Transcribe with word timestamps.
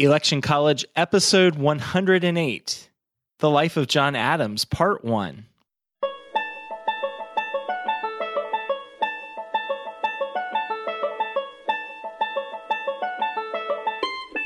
Election 0.00 0.40
College, 0.40 0.84
episode 0.94 1.56
108 1.56 2.88
The 3.40 3.50
Life 3.50 3.76
of 3.76 3.88
John 3.88 4.14
Adams, 4.14 4.64
part 4.64 5.04
one. 5.04 5.46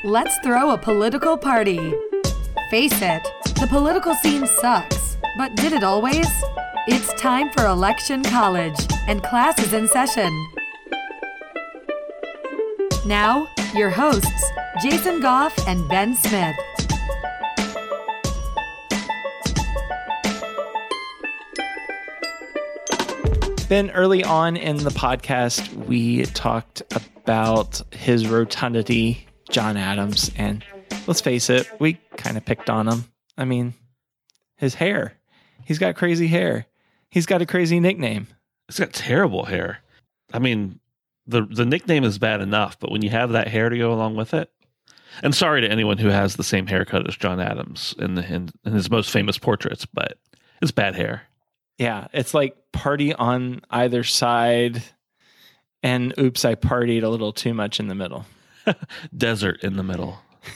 Let's 0.03 0.35
throw 0.39 0.71
a 0.71 0.77
political 0.79 1.37
party. 1.37 1.93
Face 2.71 2.99
it, 2.99 3.21
the 3.59 3.67
political 3.69 4.15
scene 4.15 4.47
sucks, 4.47 5.17
but 5.37 5.55
did 5.55 5.71
it 5.71 5.83
always? 5.83 6.27
It's 6.87 7.13
time 7.21 7.51
for 7.51 7.67
Election 7.67 8.23
College, 8.23 8.87
and 9.07 9.21
class 9.21 9.59
is 9.59 9.73
in 9.73 9.87
session. 9.87 10.31
Now, 13.05 13.47
your 13.75 13.89
hosts, 13.89 14.51
Jason 14.83 15.19
Goff 15.19 15.57
and 15.67 15.87
Ben 15.89 16.15
Smith. 16.15 16.55
Ben, 23.67 23.89
early 23.91 24.23
on 24.23 24.55
in 24.55 24.77
the 24.77 24.91
podcast, 24.91 25.73
we 25.87 26.25
talked 26.25 26.83
about 26.93 27.81
his 27.91 28.27
rotundity, 28.27 29.25
John 29.49 29.75
Adams, 29.77 30.29
and 30.35 30.63
let's 31.07 31.21
face 31.21 31.49
it, 31.49 31.67
we 31.79 31.93
kind 32.15 32.37
of 32.37 32.45
picked 32.45 32.69
on 32.69 32.87
him. 32.87 33.05
I 33.35 33.45
mean, 33.45 33.73
his 34.57 34.75
hair. 34.75 35.17
He's 35.65 35.79
got 35.79 35.95
crazy 35.95 36.27
hair. 36.27 36.67
He's 37.09 37.25
got 37.25 37.41
a 37.41 37.47
crazy 37.47 37.79
nickname. 37.79 38.27
He's 38.67 38.77
got 38.79 38.93
terrible 38.93 39.45
hair. 39.45 39.79
I 40.31 40.37
mean, 40.37 40.79
the 41.27 41.43
the 41.43 41.65
nickname 41.65 42.03
is 42.03 42.17
bad 42.17 42.41
enough, 42.41 42.79
but 42.79 42.91
when 42.91 43.01
you 43.01 43.09
have 43.09 43.31
that 43.31 43.47
hair 43.47 43.69
to 43.69 43.77
go 43.77 43.93
along 43.93 44.15
with 44.15 44.33
it, 44.33 44.51
and 45.21 45.33
sorry 45.35 45.61
to 45.61 45.71
anyone 45.71 45.97
who 45.97 46.09
has 46.09 46.35
the 46.35 46.43
same 46.43 46.67
haircut 46.67 47.07
as 47.07 47.15
John 47.15 47.39
Adams 47.39 47.95
in 47.99 48.15
the 48.15 48.25
in, 48.25 48.49
in 48.65 48.73
his 48.73 48.89
most 48.89 49.11
famous 49.11 49.37
portraits, 49.37 49.85
but 49.85 50.17
it's 50.61 50.71
bad 50.71 50.95
hair. 50.95 51.23
Yeah, 51.77 52.07
it's 52.13 52.33
like 52.33 52.55
party 52.71 53.13
on 53.13 53.61
either 53.69 54.03
side, 54.03 54.83
and 55.81 56.13
oops, 56.19 56.45
I 56.45 56.55
partied 56.55 57.03
a 57.03 57.09
little 57.09 57.33
too 57.33 57.53
much 57.53 57.79
in 57.79 57.87
the 57.87 57.95
middle. 57.95 58.25
Desert 59.17 59.63
in 59.63 59.75
the 59.75 59.83
middle. 59.83 60.19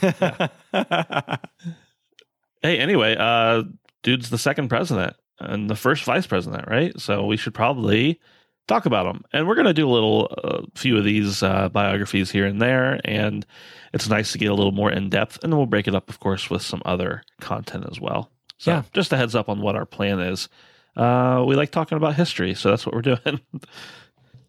hey, 2.62 2.78
anyway, 2.78 3.16
uh, 3.18 3.62
dude's 4.02 4.30
the 4.30 4.38
second 4.38 4.68
president 4.68 5.14
and 5.40 5.68
the 5.68 5.76
first 5.76 6.04
vice 6.04 6.26
president, 6.26 6.68
right? 6.68 6.98
So 7.00 7.24
we 7.24 7.36
should 7.36 7.54
probably 7.54 8.20
talk 8.68 8.86
about 8.86 9.04
them. 9.04 9.24
And 9.32 9.48
we're 9.48 9.56
going 9.56 9.66
to 9.66 9.74
do 9.74 9.88
a 9.88 9.90
little 9.90 10.32
uh, 10.44 10.62
few 10.76 10.96
of 10.96 11.02
these 11.04 11.42
uh, 11.42 11.68
biographies 11.70 12.30
here 12.30 12.46
and 12.46 12.62
there. 12.62 13.00
And 13.04 13.44
it's 13.92 14.08
nice 14.08 14.30
to 14.32 14.38
get 14.38 14.50
a 14.50 14.54
little 14.54 14.70
more 14.72 14.92
in 14.92 15.08
depth. 15.10 15.38
And 15.42 15.52
then 15.52 15.56
we'll 15.56 15.66
break 15.66 15.88
it 15.88 15.94
up, 15.96 16.08
of 16.08 16.20
course, 16.20 16.48
with 16.48 16.62
some 16.62 16.82
other 16.84 17.22
content 17.40 17.86
as 17.90 18.00
well. 18.00 18.30
So 18.58 18.70
Yeah. 18.70 18.82
just 18.92 19.12
a 19.12 19.16
heads 19.16 19.34
up 19.34 19.48
on 19.48 19.60
what 19.60 19.74
our 19.74 19.86
plan 19.86 20.20
is. 20.20 20.48
Uh, 20.96 21.44
we 21.46 21.56
like 21.56 21.70
talking 21.70 21.96
about 21.96 22.14
history, 22.14 22.54
so 22.54 22.70
that's 22.70 22.84
what 22.86 22.94
we're 22.94 23.02
doing. 23.16 23.40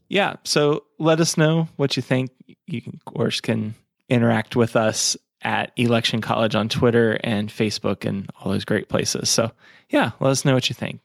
yeah, 0.09 0.35
so 0.43 0.83
let 0.97 1.19
us 1.19 1.37
know 1.37 1.67
what 1.75 1.95
you 1.95 2.01
think. 2.01 2.31
You 2.65 2.81
can, 2.81 2.93
of 2.95 3.05
course, 3.13 3.39
can 3.41 3.75
interact 4.09 4.55
with 4.55 4.75
us 4.75 5.15
at 5.41 5.71
Election 5.77 6.21
College 6.21 6.55
on 6.55 6.67
Twitter 6.67 7.19
and 7.23 7.49
Facebook 7.49 8.03
and 8.05 8.29
all 8.39 8.51
those 8.51 8.65
great 8.65 8.89
places. 8.89 9.29
So, 9.29 9.51
yeah, 9.89 10.11
let 10.19 10.31
us 10.31 10.43
know 10.43 10.53
what 10.55 10.69
you 10.69 10.73
think. 10.73 10.99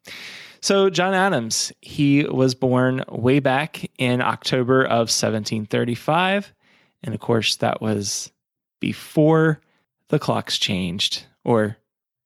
So, 0.65 0.89
John 0.89 1.13
Adams, 1.13 1.75
he 1.83 2.25
was 2.25 2.55
born 2.55 3.05
way 3.11 3.39
back 3.39 3.91
in 3.99 4.23
October 4.23 4.83
of 4.83 5.13
1735. 5.13 6.55
And 7.03 7.15
of 7.15 7.21
course, 7.21 7.57
that 7.57 7.83
was 7.83 8.33
before 8.81 9.61
the 10.09 10.19
clocks 10.19 10.57
changed 10.57 11.27
or 11.45 11.77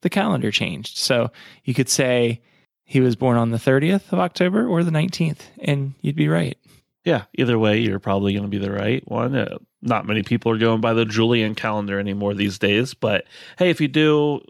the 0.02 0.08
calendar 0.08 0.52
changed. 0.52 0.98
So, 0.98 1.32
you 1.64 1.74
could 1.74 1.88
say 1.88 2.40
he 2.84 3.00
was 3.00 3.16
born 3.16 3.36
on 3.36 3.50
the 3.50 3.56
30th 3.58 4.12
of 4.12 4.20
October 4.20 4.68
or 4.68 4.84
the 4.84 4.92
19th, 4.92 5.40
and 5.58 5.94
you'd 6.00 6.14
be 6.14 6.28
right. 6.28 6.56
yeah, 7.04 7.24
either 7.36 7.58
way, 7.58 7.80
you're 7.80 7.98
probably 7.98 8.34
going 8.34 8.44
to 8.44 8.48
be 8.48 8.64
the 8.64 8.70
right 8.70 9.02
one. 9.10 9.34
Uh, 9.34 9.58
not 9.82 10.06
many 10.06 10.22
people 10.22 10.52
are 10.52 10.58
going 10.58 10.80
by 10.80 10.92
the 10.92 11.04
Julian 11.04 11.56
calendar 11.56 11.98
anymore 11.98 12.34
these 12.34 12.60
days, 12.60 12.94
but 12.94 13.24
hey, 13.58 13.70
if 13.70 13.80
you 13.80 13.88
do, 13.88 14.42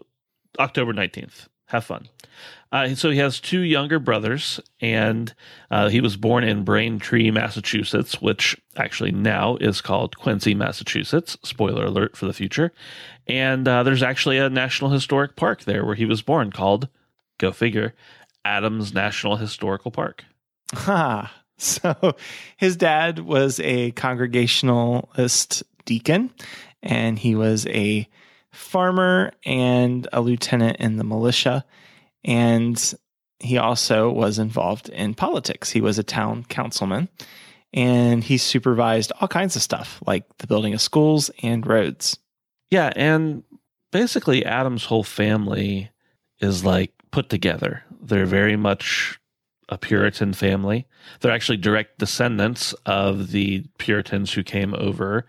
October 0.59 0.93
19th, 0.93 1.47
have 1.65 1.85
fun. 1.85 2.07
Uh, 2.71 2.93
so 2.93 3.09
he 3.09 3.17
has 3.17 3.39
two 3.39 3.61
younger 3.61 3.97
brothers, 3.97 4.59
and 4.79 5.33
uh, 5.71 5.89
he 5.89 6.01
was 6.01 6.15
born 6.15 6.43
in 6.43 6.63
Braintree, 6.63 7.31
Massachusetts, 7.31 8.21
which 8.21 8.55
actually 8.77 9.11
now 9.11 9.55
is 9.57 9.81
called 9.81 10.17
Quincy, 10.17 10.53
Massachusetts. 10.53 11.37
Spoiler 11.43 11.85
alert 11.85 12.15
for 12.15 12.27
the 12.27 12.33
future. 12.33 12.71
And 13.27 13.67
uh, 13.67 13.83
there's 13.83 14.03
actually 14.03 14.37
a 14.37 14.49
National 14.49 14.91
Historic 14.91 15.35
Park 15.35 15.63
there 15.63 15.83
where 15.83 15.95
he 15.95 16.05
was 16.05 16.21
born 16.21 16.51
called, 16.51 16.87
go 17.39 17.51
figure, 17.51 17.95
Adams 18.45 18.93
National 18.93 19.37
Historical 19.37 19.91
Park. 19.91 20.25
Ha. 20.73 21.33
So 21.61 22.15
his 22.55 22.77
dad 22.77 23.19
was 23.19 23.59
a 23.59 23.91
Congregationalist 23.91 25.61
deacon, 25.83 26.31
and 26.81 27.19
he 27.19 27.35
was 27.35 27.67
a 27.67 28.07
farmer 28.53 29.33
and 29.45 30.07
a 30.13 30.21
lieutenant 30.21 30.77
in 30.77 30.95
the 30.95 31.03
militia. 31.03 31.65
And 32.23 32.93
he 33.39 33.57
also 33.57 34.09
was 34.11 34.39
involved 34.39 34.89
in 34.89 35.13
politics. 35.13 35.69
He 35.69 35.81
was 35.81 35.97
a 35.97 36.03
town 36.03 36.43
councilman 36.49 37.09
and 37.73 38.23
he 38.23 38.37
supervised 38.37 39.11
all 39.19 39.27
kinds 39.27 39.55
of 39.55 39.61
stuff 39.61 40.01
like 40.05 40.25
the 40.39 40.47
building 40.47 40.73
of 40.73 40.81
schools 40.81 41.29
and 41.41 41.65
roads. 41.65 42.17
Yeah, 42.71 42.91
and 42.95 43.43
basically 43.91 44.45
Adam's 44.45 44.85
whole 44.85 45.03
family 45.03 45.89
is 46.39 46.65
like 46.65 46.91
put 47.11 47.29
together. 47.29 47.83
They're 48.01 48.25
very 48.25 48.55
much 48.55 49.19
a 49.69 49.77
Puritan 49.77 50.33
family. 50.33 50.87
They're 51.19 51.31
actually 51.31 51.57
direct 51.57 51.99
descendants 51.99 52.73
of 52.85 53.31
the 53.31 53.65
Puritans 53.77 54.33
who 54.33 54.43
came 54.43 54.73
over 54.73 55.25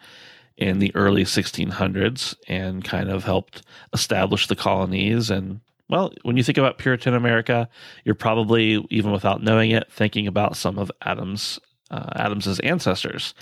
in 0.56 0.78
the 0.78 0.94
early 0.94 1.24
1600s 1.24 2.34
and 2.48 2.84
kind 2.84 3.10
of 3.10 3.24
helped 3.24 3.62
establish 3.92 4.46
the 4.46 4.56
colonies 4.56 5.30
and 5.30 5.60
well, 5.90 6.12
when 6.22 6.36
you 6.36 6.42
think 6.42 6.56
about 6.56 6.78
Puritan 6.78 7.14
America, 7.14 7.68
you're 8.04 8.14
probably 8.14 8.86
even 8.90 9.10
without 9.10 9.42
knowing 9.42 9.72
it 9.72 9.90
thinking 9.90 10.26
about 10.26 10.56
some 10.56 10.78
of 10.78 10.90
Adams 11.02 11.58
uh, 11.90 12.10
Adams's 12.14 12.60
ancestors. 12.60 13.34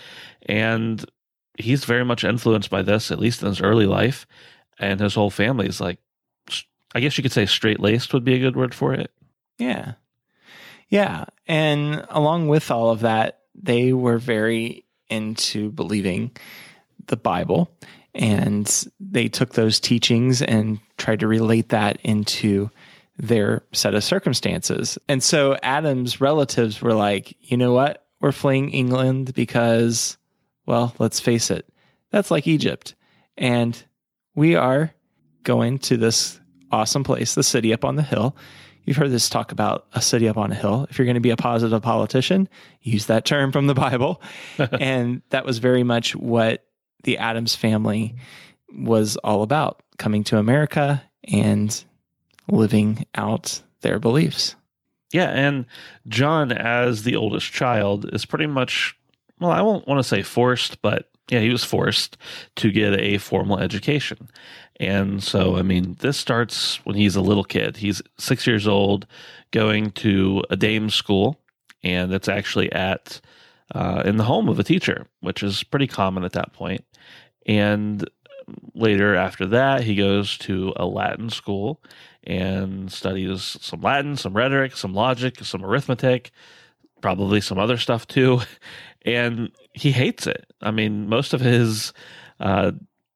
And 0.47 1.05
he's 1.59 1.85
very 1.85 2.05
much 2.05 2.25
influenced 2.25 2.71
by 2.71 2.81
this, 2.81 3.11
at 3.11 3.19
least 3.19 3.43
in 3.43 3.49
his 3.49 3.61
early 3.61 3.85
life. 3.85 4.27
And 4.79 4.99
his 4.99 5.15
whole 5.15 5.31
family 5.31 5.67
is 5.67 5.81
like, 5.81 5.99
I 6.95 7.01
guess 7.01 7.19
you 7.19 7.23
could 7.23 7.33
say 7.33 7.45
straight 7.45 7.81
laced 7.81 8.15
would 8.15 8.25
be 8.25 8.35
a 8.35 8.39
good 8.39 8.57
word 8.57 8.75
for 8.75 8.95
it. 8.95 9.11
Yeah. 9.59 9.95
Yeah. 10.89 11.27
And 11.47 12.07
along 12.09 12.49
with 12.49 12.71
all 12.71 12.91
of 12.91 13.01
that, 13.01 13.41
they 13.55 13.93
were 13.93 14.19
very 14.19 14.87
into 15.11 15.71
believing 15.71 16.31
the 17.07 17.17
Bible. 17.17 17.71
And 18.15 18.87
they 18.99 19.29
took 19.29 19.55
those 19.55 19.81
teachings 19.81 20.43
and 20.43 20.81
tried 20.97 21.21
to 21.21 21.29
relate 21.29 21.69
that 21.69 22.01
into 22.03 22.71
their 23.19 23.65
set 23.73 23.95
of 23.95 24.05
circumstances. 24.05 24.99
And 25.09 25.23
so 25.23 25.57
Adam's 25.63 26.21
relatives 26.21 26.81
were 26.81 26.95
like, 26.95 27.37
you 27.41 27.57
know 27.57 27.73
what? 27.73 28.07
We're 28.21 28.33
fleeing 28.33 28.71
England 28.71 29.35
because, 29.35 30.17
well, 30.67 30.95
let's 30.99 31.21
face 31.21 31.51
it, 31.51 31.69
that's 32.11 32.31
like 32.31 32.47
Egypt. 32.47 32.95
And 33.37 33.81
we 34.35 34.55
are 34.55 34.93
going 35.43 35.79
to 35.81 35.97
this 35.97 36.41
awesome 36.71 37.05
place, 37.05 37.35
the 37.35 37.43
city 37.43 37.73
up 37.73 37.85
on 37.85 37.97
the 37.97 38.03
hill. 38.03 38.37
You've 38.85 38.97
heard 38.97 39.11
this 39.11 39.29
talk 39.29 39.53
about 39.53 39.87
a 39.93 40.01
city 40.01 40.29
up 40.29 40.39
on 40.39 40.51
a 40.51 40.55
hill. 40.55 40.87
If 40.89 40.99
you're 40.99 41.07
going 41.07 41.15
to 41.15 41.21
be 41.21 41.31
a 41.31 41.37
positive 41.37 41.83
politician, 41.83 42.49
use 42.81 43.07
that 43.07 43.25
term 43.25 43.53
from 43.53 43.67
the 43.67 43.75
Bible. 43.75 44.23
and 44.59 45.23
that 45.31 45.45
was 45.45 45.59
very 45.59 45.83
much 45.83 46.17
what 46.17 46.65
the 47.05 47.19
Adams 47.19 47.55
family 47.55 48.17
was 48.73 49.17
all 49.19 49.43
about 49.43 49.83
coming 49.99 50.25
to 50.25 50.39
America 50.39 51.03
and 51.25 51.85
living 52.49 53.07
out 53.15 53.63
their 53.81 53.99
beliefs. 53.99 54.55
Yeah, 55.13 55.31
and 55.31 55.67
John, 56.07 56.53
as 56.53 57.03
the 57.03 57.17
oldest 57.17 57.51
child, 57.51 58.13
is 58.13 58.27
pretty 58.27 58.47
much 58.47 58.95
well, 59.41 59.51
I 59.51 59.63
won't 59.63 59.87
want 59.87 60.01
to 60.01 60.09
say 60.09 60.23
forced, 60.23 60.83
but 60.83 61.09
Yeah, 61.31 61.41
he 61.41 61.51
was 61.51 61.63
forced 61.65 62.17
to 62.57 62.71
get 62.71 62.99
a 62.99 63.19
formal 63.19 63.59
education. 63.59 64.31
And 64.81 65.23
so, 65.23 65.57
I 65.57 65.63
mean, 65.63 65.97
this 66.01 66.17
starts 66.17 66.85
when 66.87 66.97
he's 66.97 67.17
a 67.17 67.21
little 67.21 67.45
kid. 67.45 67.77
He's 67.77 68.01
six 68.19 68.47
years 68.47 68.67
old, 68.67 69.07
going 69.51 69.91
to 69.93 70.43
a 70.51 70.57
dame 70.57 70.89
school, 70.89 71.39
and 71.83 72.13
it's 72.15 72.29
actually 72.29 72.73
at 72.73 73.21
uh, 73.75 74.03
in 74.05 74.17
the 74.17 74.25
home 74.25 74.49
of 74.49 74.59
a 74.59 74.65
teacher, 74.65 75.07
which 75.21 75.43
is 75.43 75.63
pretty 75.63 75.87
common 75.87 76.25
at 76.25 76.33
that 76.33 76.53
point. 76.53 76.85
And 77.47 78.09
later, 78.75 79.15
after 79.15 79.47
that, 79.47 79.83
he 79.83 79.95
goes 79.95 80.39
to 80.39 80.73
a 80.77 80.87
Latin 80.87 81.31
school 81.31 81.83
and 82.25 82.91
studies 82.91 83.57
some 83.61 83.81
Latin, 83.81 84.17
some 84.17 84.35
rhetoric, 84.35 84.77
some 84.77 84.95
logic, 84.95 85.45
some 85.45 85.65
arithmetic, 85.65 86.31
probably 87.01 87.41
some 87.41 87.59
other 87.59 87.77
stuff 87.77 88.07
too. 88.07 88.41
And 89.03 89.53
he 89.73 89.93
hates 89.93 90.27
it. 90.27 90.53
I 90.61 90.71
mean, 90.71 91.09
most 91.09 91.33
of 91.33 91.41
his 91.41 91.95
uh, 92.41 92.73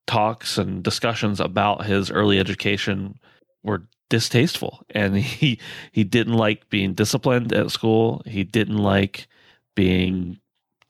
talks 0.07 0.57
and 0.57 0.83
discussions 0.83 1.41
about 1.41 1.85
his 1.85 2.11
early 2.11 2.39
education 2.39 3.19
were 3.63 3.83
distasteful 4.09 4.85
and 4.91 5.17
he 5.19 5.59
he 5.91 6.05
didn't 6.05 6.35
like 6.35 6.69
being 6.69 6.93
disciplined 6.93 7.53
at 7.53 7.71
school 7.71 8.23
he 8.27 8.45
didn't 8.45 8.77
like 8.77 9.27
being 9.75 10.39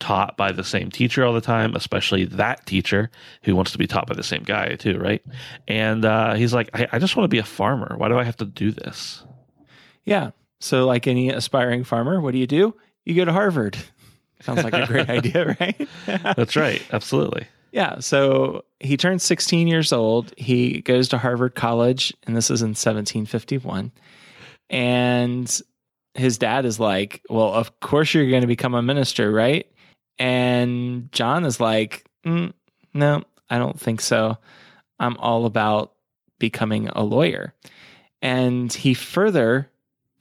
taught 0.03 0.37
by 0.37 0.51
the 0.53 0.65
same 0.65 0.91
teacher 0.91 1.25
all 1.25 1.33
the 1.33 1.41
time 1.41 1.75
especially 1.77 2.25
that 2.25 2.67
teacher 2.67 3.11
who 3.45 3.55
wants 3.55 3.71
to 3.73 3.79
be 3.79 3.87
taught 3.87 4.07
by 4.07 4.15
the 4.15 4.23
same 4.23 4.43
guy 4.43 4.75
too 4.77 4.99
right 4.99 5.23
and 5.69 6.05
uh, 6.05 6.35
he's 6.35 6.53
like 6.53 6.69
I, 6.75 6.89
I 6.93 6.99
just 6.99 7.17
want 7.17 7.25
to 7.25 7.35
be 7.37 7.39
a 7.39 7.45
farmer 7.45 7.95
why 7.97 8.09
do 8.09 8.19
i 8.19 8.25
have 8.25 8.37
to 8.39 8.45
do 8.45 8.73
this 8.73 9.25
Yeah. 10.05 10.31
So, 10.61 10.87
like 10.87 11.07
any 11.07 11.31
aspiring 11.31 11.85
farmer, 11.85 12.21
what 12.21 12.33
do 12.33 12.39
you 12.39 12.47
do? 12.47 12.75
You 13.05 13.15
go 13.15 13.25
to 13.25 13.33
Harvard. 13.33 13.77
Sounds 14.43 14.63
like 14.65 14.75
a 14.75 14.87
great 14.87 15.09
idea, 15.09 15.57
right? 15.61 15.89
that's 16.07 16.57
right 16.57 16.83
absolutely 16.93 17.47
Yeah. 17.73 18.01
So 18.01 18.65
he 18.81 18.97
turns 18.97 19.23
16 19.23 19.67
years 19.69 19.93
old. 19.93 20.35
He 20.37 20.81
goes 20.83 21.09
to 21.11 21.19
Harvard 21.19 21.55
College, 21.55 22.13
and 22.27 22.37
this 22.37 22.51
is 22.51 22.63
in 22.63 22.75
1751. 22.75 23.93
And 24.71 25.61
his 26.15 26.39
dad 26.39 26.65
is 26.65 26.79
like, 26.81 27.23
Well, 27.31 27.53
of 27.53 27.81
course 27.81 28.15
you're 28.15 28.29
going 28.31 28.43
to 28.43 28.47
become 28.57 28.75
a 28.75 28.83
minister, 28.83 29.31
right? 29.33 29.67
And 30.19 31.11
John 31.13 31.45
is 31.45 31.61
like, 31.61 32.05
mm, 32.25 32.53
No, 32.95 33.25
I 33.51 33.59
don't 33.59 33.79
think 33.79 34.01
so. 34.01 34.39
I'm 34.99 35.17
all 35.17 35.47
about 35.47 35.93
becoming 36.39 36.89
a 36.89 37.03
lawyer. 37.03 37.55
And 38.21 38.73
he 38.73 38.95
further 38.95 39.69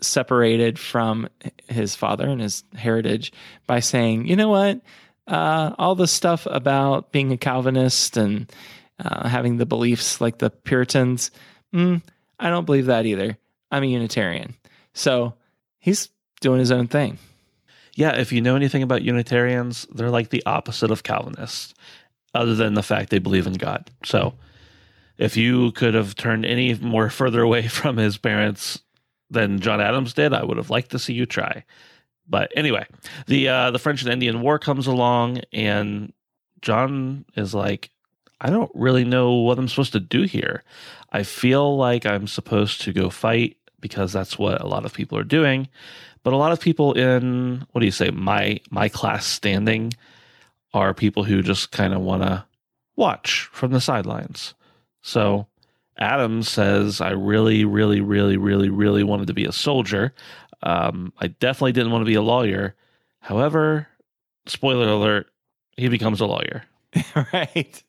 separated 0.01 0.79
from 0.79 1.29
his 1.67 1.95
father 1.95 2.27
and 2.27 2.41
his 2.41 2.63
heritage 2.75 3.31
by 3.67 3.79
saying, 3.79 4.27
You 4.27 4.35
know 4.35 4.49
what? 4.49 4.81
uh, 5.27 5.73
all 5.77 5.95
the 5.95 6.07
stuff 6.07 6.45
about 6.49 7.11
being 7.11 7.31
a 7.31 7.37
Calvinist 7.37 8.17
and 8.17 8.51
uh, 8.99 9.27
having 9.27 9.57
the 9.57 9.65
beliefs 9.65 10.19
like 10.21 10.37
the 10.39 10.49
Puritans, 10.49 11.31
mm, 11.73 12.01
I 12.39 12.49
don't 12.49 12.65
believe 12.65 12.87
that 12.87 13.05
either. 13.05 13.37
I'm 13.71 13.83
a 13.83 13.87
Unitarian. 13.87 14.55
So 14.93 15.33
he's 15.79 16.09
doing 16.41 16.59
his 16.59 16.71
own 16.71 16.87
thing. 16.87 17.17
Yeah 17.95 18.15
if 18.15 18.31
you 18.31 18.41
know 18.41 18.55
anything 18.55 18.83
about 18.83 19.01
unitarians 19.01 19.87
they're 19.93 20.09
like 20.09 20.29
the 20.29 20.43
opposite 20.45 20.91
of 20.91 21.03
calvinists 21.03 21.73
other 22.33 22.55
than 22.55 22.73
the 22.73 22.83
fact 22.83 23.09
they 23.09 23.19
believe 23.19 23.47
in 23.47 23.53
god. 23.53 23.91
So 24.03 24.33
if 25.17 25.35
you 25.35 25.71
could 25.73 25.93
have 25.93 26.15
turned 26.15 26.45
any 26.45 26.73
more 26.75 27.09
further 27.09 27.41
away 27.41 27.67
from 27.67 27.97
his 27.97 28.17
parents 28.17 28.81
than 29.29 29.59
john 29.59 29.79
adams 29.79 30.13
did 30.13 30.33
i 30.33 30.43
would 30.43 30.57
have 30.57 30.69
liked 30.69 30.91
to 30.91 30.99
see 30.99 31.13
you 31.13 31.25
try. 31.25 31.63
But 32.27 32.51
anyway 32.55 32.85
the 33.27 33.49
uh 33.49 33.71
the 33.71 33.79
french 33.79 34.01
and 34.03 34.11
indian 34.11 34.41
war 34.41 34.59
comes 34.59 34.87
along 34.87 35.41
and 35.51 36.13
john 36.61 37.25
is 37.35 37.53
like 37.53 37.89
i 38.39 38.49
don't 38.49 38.71
really 38.73 39.03
know 39.03 39.33
what 39.33 39.57
i'm 39.57 39.67
supposed 39.67 39.93
to 39.93 39.99
do 39.99 40.23
here. 40.23 40.63
I 41.11 41.23
feel 41.23 41.75
like 41.75 42.05
i'm 42.05 42.27
supposed 42.27 42.81
to 42.81 42.93
go 42.93 43.09
fight 43.09 43.57
because 43.81 44.13
that's 44.13 44.37
what 44.37 44.61
a 44.61 44.67
lot 44.67 44.85
of 44.85 44.93
people 44.93 45.17
are 45.17 45.23
doing. 45.23 45.67
But 46.23 46.33
a 46.33 46.37
lot 46.37 46.51
of 46.51 46.59
people 46.59 46.93
in 46.93 47.65
what 47.71 47.79
do 47.79 47.85
you 47.85 47.91
say 47.91 48.11
my 48.11 48.59
my 48.69 48.89
class 48.89 49.25
standing 49.25 49.93
are 50.73 50.93
people 50.93 51.23
who 51.23 51.41
just 51.41 51.71
kind 51.71 51.93
of 51.93 52.01
want 52.01 52.23
to 52.23 52.45
watch 52.95 53.49
from 53.51 53.71
the 53.71 53.81
sidelines. 53.81 54.53
So 55.01 55.47
Adam 55.97 56.43
says 56.43 57.01
i 57.01 57.09
really 57.09 57.65
really 57.65 58.01
really 58.01 58.37
really 58.37 58.69
really 58.69 59.03
wanted 59.03 59.27
to 59.27 59.33
be 59.33 59.45
a 59.45 59.51
soldier. 59.51 60.13
Um, 60.63 61.11
i 61.19 61.27
definitely 61.27 61.71
didn't 61.71 61.91
want 61.91 62.03
to 62.03 62.11
be 62.11 62.15
a 62.15 62.21
lawyer. 62.21 62.75
However 63.19 63.87
spoiler 64.45 64.87
alert 64.87 65.27
he 65.77 65.87
becomes 65.87 66.19
a 66.19 66.25
lawyer 66.25 66.63
right. 67.33 67.83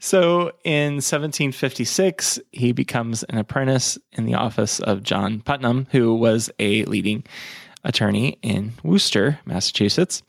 So 0.00 0.52
in 0.64 0.94
1756, 0.94 2.38
he 2.52 2.72
becomes 2.72 3.22
an 3.24 3.38
apprentice 3.38 3.98
in 4.12 4.24
the 4.24 4.34
office 4.34 4.78
of 4.80 5.02
John 5.02 5.40
Putnam, 5.40 5.86
who 5.90 6.14
was 6.14 6.50
a 6.58 6.84
leading 6.84 7.24
attorney 7.84 8.38
in 8.42 8.72
Worcester, 8.84 9.38
Massachusetts. 9.46 10.22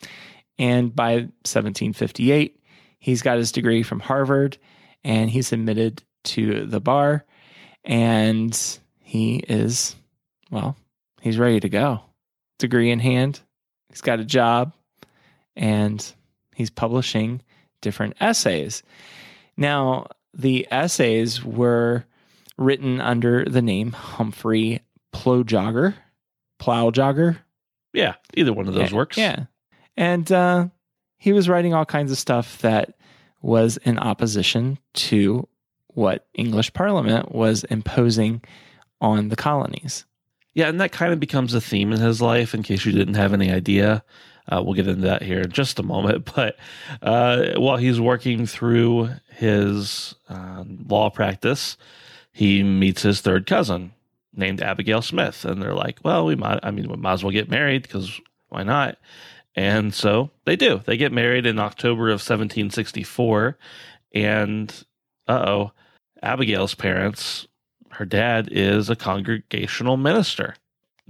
And 0.57 0.95
by 0.95 1.13
1758, 1.45 2.59
he's 2.99 3.21
got 3.21 3.37
his 3.37 3.51
degree 3.51 3.83
from 3.83 3.99
Harvard 3.99 4.57
and 5.03 5.29
he's 5.29 5.53
admitted 5.53 6.03
to 6.25 6.65
the 6.65 6.79
bar. 6.79 7.25
And 7.83 8.79
he 8.99 9.37
is, 9.37 9.95
well, 10.51 10.75
he's 11.21 11.37
ready 11.37 11.59
to 11.59 11.69
go. 11.69 12.01
Degree 12.59 12.91
in 12.91 12.99
hand, 12.99 13.39
he's 13.89 14.01
got 14.01 14.19
a 14.19 14.25
job, 14.25 14.73
and 15.55 16.05
he's 16.55 16.71
publishing 16.71 17.41
different 17.81 18.15
essays. 18.19 18.83
Now, 19.55 20.07
the 20.33 20.67
essays 20.71 21.43
were 21.43 22.05
written 22.57 23.01
under 23.01 23.45
the 23.45 23.61
name 23.61 23.91
Humphrey 23.91 24.81
Plowjogger, 25.13 25.95
Plowjogger. 26.59 27.37
yeah 27.93 28.15
either 28.35 28.53
one 28.53 28.67
of 28.67 28.73
those 28.73 28.91
Yeah, 28.91 28.97
works 28.97 29.17
Yeah. 29.17 29.45
And 29.95 30.31
uh, 30.31 30.67
he 31.17 31.33
was 31.33 31.49
writing 31.49 31.73
all 31.73 31.85
kinds 31.85 32.11
of 32.11 32.17
stuff 32.17 32.59
that 32.59 32.95
was 33.41 33.77
in 33.77 33.97
opposition 33.97 34.77
to 34.93 35.47
what 35.87 36.27
English 36.35 36.73
Parliament 36.73 37.33
was 37.33 37.63
imposing 37.65 38.41
on 39.01 39.29
the 39.29 39.35
colonies. 39.35 40.05
Yeah, 40.53 40.67
and 40.69 40.79
that 40.81 40.91
kind 40.91 41.13
of 41.13 41.19
becomes 41.19 41.53
a 41.53 41.61
theme 41.61 41.91
in 41.91 41.99
his 41.99 42.21
life. 42.21 42.53
In 42.53 42.63
case 42.63 42.85
you 42.85 42.91
didn't 42.91 43.13
have 43.15 43.33
any 43.33 43.51
idea, 43.51 44.03
uh, 44.47 44.61
we'll 44.63 44.73
get 44.73 44.87
into 44.87 45.01
that 45.01 45.21
here 45.21 45.41
in 45.41 45.51
just 45.51 45.79
a 45.79 45.83
moment. 45.83 46.31
But 46.35 46.57
uh, 47.01 47.59
while 47.59 47.77
he's 47.77 47.99
working 47.99 48.45
through 48.45 49.09
his 49.29 50.15
uh, 50.29 50.63
law 50.67 51.09
practice, 51.09 51.77
he 52.31 52.63
meets 52.63 53.01
his 53.01 53.21
third 53.21 53.45
cousin 53.45 53.93
named 54.33 54.61
Abigail 54.61 55.01
Smith, 55.01 55.45
and 55.45 55.61
they're 55.61 55.73
like, 55.73 55.99
"Well, 56.03 56.25
we 56.25 56.35
might. 56.35 56.59
I 56.63 56.71
mean, 56.71 56.89
we 56.89 56.97
might 56.97 57.13
as 57.13 57.23
well 57.23 57.31
get 57.31 57.49
married 57.49 57.83
because 57.83 58.19
why 58.49 58.63
not?" 58.63 58.97
And 59.55 59.93
so 59.93 60.29
they 60.45 60.55
do. 60.55 60.81
They 60.85 60.97
get 60.97 61.11
married 61.11 61.47
in 61.47 61.57
October 61.59 62.09
of 62.09 62.21
1764, 62.21 63.57
and 64.13 64.85
uh 65.27 65.45
oh, 65.47 65.71
Abigail's 66.21 66.75
parents 66.75 67.47
her 67.97 68.05
dad 68.05 68.49
is 68.51 68.89
a 68.91 68.95
congregational 68.95 69.97
minister. 69.97 70.55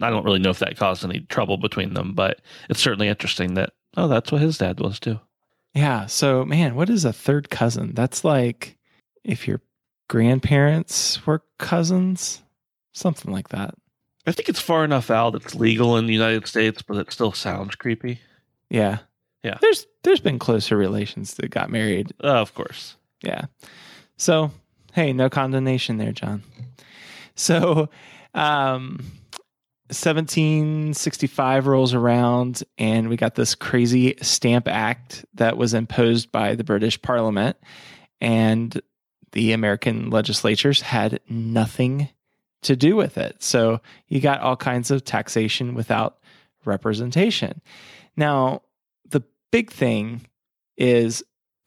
I 0.01 0.09
don't 0.09 0.25
really 0.25 0.39
know 0.39 0.49
if 0.49 0.59
that 0.59 0.77
caused 0.77 1.03
any 1.03 1.21
trouble 1.21 1.57
between 1.57 1.93
them, 1.93 2.13
but 2.13 2.41
it's 2.69 2.79
certainly 2.81 3.07
interesting 3.07 3.55
that, 3.55 3.73
oh, 3.95 4.07
that's 4.07 4.31
what 4.31 4.41
his 4.41 4.57
dad 4.57 4.79
was 4.79 4.99
too. 4.99 5.19
Yeah. 5.73 6.05
So, 6.05 6.45
man, 6.45 6.75
what 6.75 6.89
is 6.89 7.05
a 7.05 7.13
third 7.13 7.49
cousin? 7.49 7.93
That's 7.93 8.23
like 8.23 8.77
if 9.23 9.47
your 9.47 9.61
grandparents 10.07 11.25
were 11.25 11.43
cousins, 11.59 12.41
something 12.93 13.31
like 13.31 13.49
that. 13.49 13.75
I 14.25 14.31
think 14.31 14.49
it's 14.49 14.59
far 14.59 14.83
enough 14.83 15.09
out 15.09 15.35
it's 15.35 15.55
legal 15.55 15.97
in 15.97 16.05
the 16.05 16.13
United 16.13 16.47
States, 16.47 16.81
but 16.81 16.97
it 16.97 17.11
still 17.11 17.31
sounds 17.31 17.75
creepy. 17.75 18.19
Yeah. 18.69 18.99
Yeah. 19.43 19.57
There's 19.61 19.85
there's 20.03 20.19
been 20.19 20.39
closer 20.39 20.75
relations 20.75 21.35
that 21.35 21.49
got 21.49 21.69
married. 21.69 22.13
Uh, 22.23 22.41
of 22.41 22.53
course. 22.53 22.95
Yeah. 23.23 23.45
So, 24.17 24.51
hey, 24.93 25.13
no 25.13 25.29
condemnation 25.29 25.97
there, 25.97 26.11
John. 26.11 26.43
So, 27.35 27.89
um 28.33 28.99
1765 29.89 31.67
rolls 31.67 31.93
around 31.93 32.63
and 32.77 33.07
we 33.07 33.15
got 33.15 33.35
this 33.35 33.55
crazy 33.55 34.15
stamp 34.21 34.67
act 34.67 35.25
that 35.35 35.55
was 35.55 35.73
imposed 35.73 36.31
by 36.31 36.55
the 36.55 36.63
British 36.63 37.01
Parliament 37.01 37.55
and 38.19 38.81
the 39.31 39.53
American 39.53 40.09
legislatures 40.09 40.81
had 40.81 41.21
nothing 41.29 42.09
to 42.63 42.75
do 42.75 42.95
with 42.97 43.17
it. 43.17 43.41
So 43.41 43.79
you 44.07 44.19
got 44.19 44.41
all 44.41 44.57
kinds 44.57 44.91
of 44.91 45.05
taxation 45.05 45.73
without 45.73 46.17
representation. 46.65 47.61
Now, 48.17 48.63
the 49.09 49.23
big 49.51 49.71
thing 49.71 50.27
is 50.75 51.23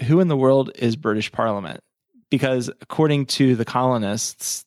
who 0.06 0.20
in 0.20 0.28
the 0.28 0.36
world 0.36 0.72
is 0.74 0.96
British 0.96 1.32
Parliament? 1.32 1.80
Because 2.28 2.68
according 2.82 3.26
to 3.26 3.56
the 3.56 3.64
colonists, 3.64 4.64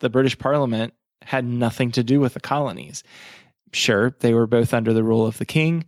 the 0.00 0.10
British 0.10 0.38
Parliament 0.38 0.92
had 1.26 1.44
nothing 1.44 1.90
to 1.92 2.02
do 2.04 2.20
with 2.20 2.34
the 2.34 2.40
colonies. 2.40 3.02
Sure, 3.72 4.14
they 4.20 4.32
were 4.32 4.46
both 4.46 4.72
under 4.72 4.92
the 4.92 5.04
rule 5.04 5.26
of 5.26 5.38
the 5.38 5.44
king, 5.44 5.84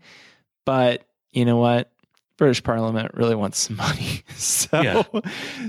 but 0.67 1.05
you 1.33 1.45
know 1.45 1.57
what? 1.57 1.91
British 2.37 2.63
Parliament 2.63 3.13
really 3.15 3.35
wants 3.35 3.59
some 3.59 3.77
money. 3.87 4.23
so, 4.37 4.81
Yeah. 4.81 5.03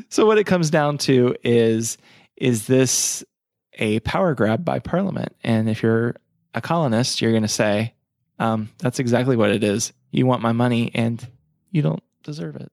so 0.10 0.26
what 0.26 0.38
it 0.38 0.46
comes 0.46 0.70
down 0.70 0.98
to 1.00 1.36
is 1.44 1.98
is 2.36 2.68
this 2.68 3.24
a 3.74 4.00
power 4.02 4.34
grab 4.36 4.64
by 4.66 4.80
Parliament? 4.80 5.36
And 5.44 5.70
if 5.70 5.82
you're 5.84 6.16
a 6.54 6.62
colonist, 6.62 7.22
you're 7.22 7.32
going 7.32 7.44
to 7.44 7.48
say, 7.48 7.94
um, 8.40 8.70
"That's 8.80 9.00
exactly 9.00 9.36
what 9.36 9.52
it 9.52 9.64
is. 9.64 9.94
You 10.12 10.26
want 10.26 10.42
my 10.42 10.52
money, 10.52 10.92
and 10.96 11.26
you 11.72 11.82
don't 11.82 12.02
deserve 12.24 12.56
it." 12.58 12.72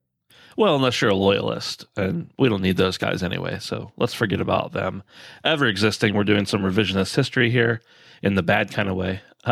Well, 0.57 0.75
unless 0.75 0.99
you're 0.99 1.11
a 1.11 1.15
loyalist, 1.15 1.85
and 1.95 2.31
we 2.39 2.49
don't 2.49 2.63
need 2.63 2.77
those 2.77 2.97
guys 2.97 3.21
anyway, 3.21 3.59
so 3.59 3.91
let's 3.95 4.15
forget 4.15 4.41
about 4.41 4.73
them 4.73 5.03
ever 5.43 5.67
existing. 5.67 6.15
We're 6.15 6.23
doing 6.23 6.47
some 6.47 6.63
revisionist 6.63 7.15
history 7.15 7.51
here 7.51 7.79
in 8.23 8.33
the 8.33 8.41
bad 8.41 8.71
kind 8.71 8.89
of 8.89 8.95
way. 8.95 9.21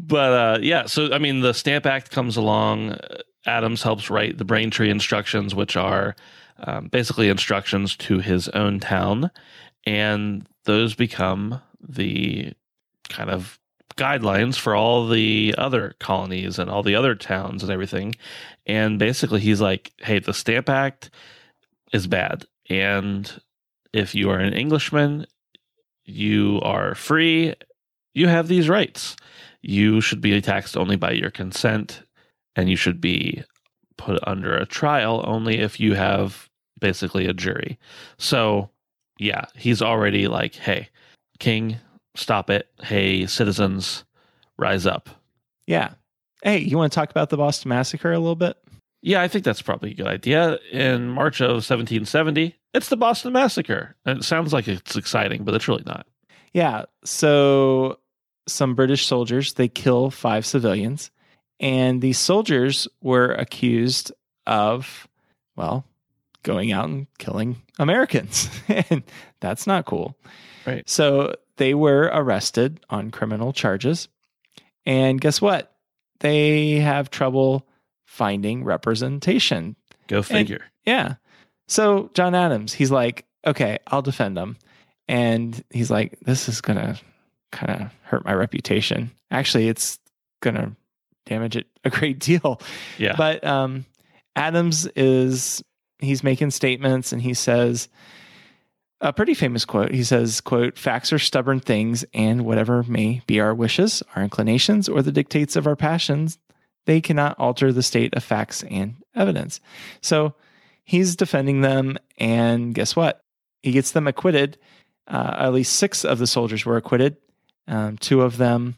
but 0.00 0.32
uh, 0.32 0.58
yeah, 0.60 0.86
so 0.86 1.12
I 1.12 1.18
mean, 1.18 1.40
the 1.40 1.54
Stamp 1.54 1.86
Act 1.86 2.10
comes 2.10 2.36
along. 2.36 2.98
Adams 3.46 3.84
helps 3.84 4.10
write 4.10 4.36
the 4.36 4.44
Braintree 4.44 4.90
instructions, 4.90 5.54
which 5.54 5.76
are 5.76 6.16
um, 6.58 6.88
basically 6.88 7.28
instructions 7.28 7.94
to 7.96 8.18
his 8.18 8.48
own 8.48 8.80
town, 8.80 9.30
and 9.86 10.44
those 10.64 10.96
become 10.96 11.62
the 11.80 12.52
kind 13.08 13.30
of 13.30 13.60
guidelines 13.98 14.56
for 14.56 14.74
all 14.74 15.06
the 15.08 15.54
other 15.58 15.94
colonies 15.98 16.58
and 16.58 16.70
all 16.70 16.82
the 16.82 16.94
other 16.94 17.14
towns 17.14 17.62
and 17.62 17.70
everything. 17.70 18.14
And 18.64 18.98
basically, 18.98 19.40
he's 19.40 19.60
like, 19.60 19.92
hey, 19.98 20.20
the 20.20 20.32
Stamp 20.32 20.68
Act 20.68 21.10
is 21.92 22.06
bad. 22.06 22.46
And 22.70 23.30
if 23.92 24.14
you 24.14 24.30
are 24.30 24.38
an 24.38 24.54
Englishman, 24.54 25.26
you 26.04 26.60
are 26.62 26.94
free. 26.94 27.54
You 28.14 28.28
have 28.28 28.48
these 28.48 28.68
rights. 28.68 29.16
You 29.60 30.00
should 30.00 30.20
be 30.20 30.40
taxed 30.40 30.76
only 30.76 30.96
by 30.96 31.10
your 31.10 31.30
consent, 31.30 32.02
and 32.56 32.70
you 32.70 32.76
should 32.76 33.00
be 33.00 33.42
put 33.96 34.18
under 34.26 34.56
a 34.56 34.66
trial 34.66 35.24
only 35.26 35.58
if 35.58 35.80
you 35.80 35.94
have 35.94 36.48
basically 36.80 37.26
a 37.26 37.34
jury. 37.34 37.78
So, 38.18 38.70
yeah, 39.18 39.46
he's 39.56 39.82
already 39.82 40.28
like, 40.28 40.54
hey, 40.54 40.88
king, 41.38 41.78
stop 42.18 42.50
it. 42.50 42.68
Hey, 42.82 43.26
citizens, 43.26 44.04
rise 44.56 44.86
up. 44.86 45.08
Yeah. 45.66 45.92
Hey, 46.42 46.58
you 46.58 46.76
want 46.76 46.92
to 46.92 46.94
talk 46.94 47.10
about 47.10 47.30
the 47.30 47.36
Boston 47.36 47.70
Massacre 47.70 48.12
a 48.12 48.18
little 48.18 48.36
bit? 48.36 48.56
Yeah, 49.00 49.22
I 49.22 49.28
think 49.28 49.44
that's 49.44 49.62
probably 49.62 49.92
a 49.92 49.94
good 49.94 50.06
idea. 50.06 50.58
In 50.72 51.08
March 51.08 51.40
of 51.40 51.48
1770, 51.48 52.56
it's 52.74 52.88
the 52.88 52.96
Boston 52.96 53.32
Massacre. 53.32 53.96
And 54.04 54.18
it 54.18 54.24
sounds 54.24 54.52
like 54.52 54.66
it's 54.66 54.96
exciting, 54.96 55.44
but 55.44 55.54
it's 55.54 55.68
really 55.68 55.84
not. 55.86 56.06
Yeah. 56.52 56.84
So 57.04 57.98
some 58.46 58.74
British 58.74 59.06
soldiers, 59.06 59.54
they 59.54 59.68
kill 59.68 60.10
five 60.10 60.44
civilians. 60.44 61.10
And 61.60 62.00
these 62.00 62.18
soldiers 62.18 62.88
were 63.00 63.32
accused 63.32 64.12
of, 64.46 65.08
well, 65.56 65.84
going 66.42 66.72
out 66.72 66.88
and 66.88 67.06
killing 67.18 67.56
Americans. 67.78 68.48
and 68.68 69.02
that's 69.40 69.66
not 69.66 69.86
cool. 69.86 70.16
Right. 70.66 70.88
So 70.88 71.34
they 71.58 71.74
were 71.74 72.10
arrested 72.12 72.80
on 72.88 73.10
criminal 73.10 73.52
charges. 73.52 74.08
And 74.86 75.20
guess 75.20 75.40
what? 75.40 75.74
They 76.20 76.76
have 76.76 77.10
trouble 77.10 77.68
finding 78.06 78.64
representation. 78.64 79.76
Go 80.06 80.22
figure. 80.22 80.64
Yeah. 80.86 81.16
So 81.68 82.10
John 82.14 82.34
Adams, 82.34 82.72
he's 82.72 82.90
like, 82.90 83.26
okay, 83.46 83.78
I'll 83.86 84.02
defend 84.02 84.36
them. 84.36 84.56
And 85.06 85.62
he's 85.70 85.90
like, 85.90 86.18
this 86.20 86.48
is 86.48 86.60
going 86.60 86.78
to 86.78 86.98
kind 87.52 87.82
of 87.82 87.90
hurt 88.02 88.24
my 88.24 88.32
reputation. 88.34 89.10
Actually, 89.30 89.68
it's 89.68 89.98
going 90.40 90.56
to 90.56 90.72
damage 91.26 91.56
it 91.56 91.66
a 91.84 91.90
great 91.90 92.18
deal. 92.18 92.60
yeah. 92.96 93.14
But 93.16 93.44
um, 93.44 93.84
Adams 94.34 94.86
is, 94.96 95.62
he's 95.98 96.24
making 96.24 96.50
statements 96.50 97.12
and 97.12 97.20
he 97.20 97.34
says, 97.34 97.88
a 99.00 99.12
pretty 99.12 99.34
famous 99.34 99.64
quote. 99.64 99.92
He 99.92 100.04
says, 100.04 100.40
quote, 100.40 100.78
facts 100.78 101.12
are 101.12 101.18
stubborn 101.18 101.60
things, 101.60 102.04
and 102.12 102.44
whatever 102.44 102.82
may 102.84 103.22
be 103.26 103.40
our 103.40 103.54
wishes, 103.54 104.02
our 104.14 104.22
inclinations, 104.22 104.88
or 104.88 105.02
the 105.02 105.12
dictates 105.12 105.56
of 105.56 105.66
our 105.66 105.76
passions, 105.76 106.38
they 106.86 107.00
cannot 107.00 107.38
alter 107.38 107.72
the 107.72 107.82
state 107.82 108.14
of 108.14 108.24
facts 108.24 108.64
and 108.64 108.96
evidence. 109.14 109.60
So 110.00 110.34
he's 110.84 111.16
defending 111.16 111.60
them, 111.60 111.98
and 112.16 112.74
guess 112.74 112.96
what? 112.96 113.24
He 113.62 113.72
gets 113.72 113.92
them 113.92 114.06
acquitted. 114.06 114.58
Uh, 115.06 115.34
at 115.38 115.52
least 115.52 115.74
six 115.74 116.04
of 116.04 116.18
the 116.18 116.26
soldiers 116.26 116.66
were 116.66 116.76
acquitted. 116.76 117.16
Um, 117.66 117.98
two 117.98 118.22
of 118.22 118.36
them, 118.36 118.76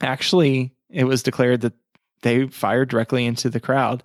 actually, 0.00 0.72
it 0.90 1.04
was 1.04 1.22
declared 1.22 1.62
that 1.62 1.74
they 2.22 2.46
fired 2.46 2.88
directly 2.88 3.26
into 3.26 3.50
the 3.50 3.60
crowd 3.60 4.02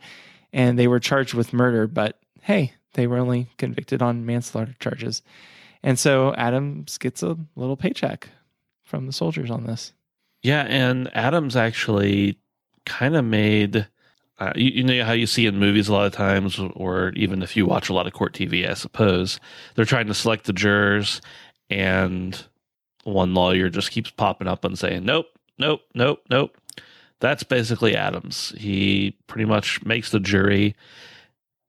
and 0.54 0.78
they 0.78 0.88
were 0.88 1.00
charged 1.00 1.34
with 1.34 1.54
murder, 1.54 1.88
but 1.88 2.20
hey, 2.42 2.74
they 2.94 3.08
were 3.08 3.18
only 3.18 3.48
convicted 3.58 4.02
on 4.02 4.26
manslaughter 4.26 4.76
charges. 4.80 5.22
And 5.84 5.98
so 6.00 6.34
Adams 6.36 6.98
gets 6.98 7.24
a 7.24 7.38
little 7.56 7.78
paycheck 7.78 8.30
from 8.84 9.06
the 9.06 9.14
soldiers 9.14 9.52
on 9.52 9.66
this. 9.66 9.94
Yeah, 10.42 10.64
and 10.64 11.16
Adams 11.16 11.56
actually 11.56 12.40
kind 12.86 13.16
of 13.16 13.26
made. 13.26 13.88
Uh, 14.40 14.54
you, 14.56 14.70
you 14.70 14.84
know 14.84 15.04
how 15.04 15.14
you 15.14 15.26
see 15.26 15.46
in 15.46 15.58
movies 15.58 15.88
a 15.88 15.94
lot 15.94 16.06
of 16.06 16.14
times, 16.14 16.60
or 16.76 17.10
even 17.16 17.42
if 17.42 17.58
you 17.58 17.66
watch 17.66 17.90
a 17.90 17.94
lot 17.94 18.06
of 18.06 18.14
court 18.14 18.34
TV, 18.34 18.70
I 18.70 18.76
suppose 18.76 19.40
they're 19.76 19.86
trying 19.86 20.08
to 20.08 20.14
select 20.14 20.46
the 20.46 20.54
jurors, 20.54 21.22
and 21.70 22.46
one 23.04 23.34
lawyer 23.34 23.70
just 23.70 23.92
keeps 23.92 24.12
popping 24.12 24.48
up 24.48 24.64
and 24.64 24.78
saying, 24.78 25.06
"Nope, 25.06 25.28
nope, 25.58 25.82
nope, 25.96 26.22
nope." 26.30 26.56
That's 27.20 27.44
basically 27.44 27.96
Adams. 27.96 28.54
He 28.58 29.18
pretty 29.26 29.46
much 29.46 29.84
makes 29.84 30.12
the 30.12 30.20
jury 30.20 30.76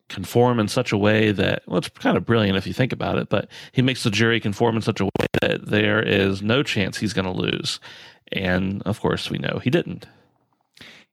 conform 0.09 0.59
in 0.59 0.69
such 0.69 0.93
a 0.93 0.99
way 0.99 1.33
that 1.33 1.63
well, 1.67 1.79
it's 1.79 1.89
kind 1.89 2.17
of 2.17 2.25
brilliant 2.25 2.57
if 2.57 2.67
you 2.67 2.73
think 2.73 2.93
about 2.93 3.19
it. 3.19 3.29
But 3.29 3.49
he 3.73 3.83
makes 3.83 4.03
the 4.03 4.11
jury 4.11 4.41
conform 4.41 4.77
in 4.77 4.83
such 4.83 5.01
a 5.01 5.05
way 5.05 5.27
that 5.43 5.67
there 5.67 6.03
is 6.03 6.43
no 6.43 6.63
chance 6.63 6.99
he's 6.99 7.13
going 7.13 7.25
to 7.25 7.31
lose. 7.31 7.81
And 8.33 8.83
of 8.83 9.01
course, 9.01 9.31
we 9.31 9.39
know 9.39 9.61
he 9.63 9.71
didn't. 9.71 10.07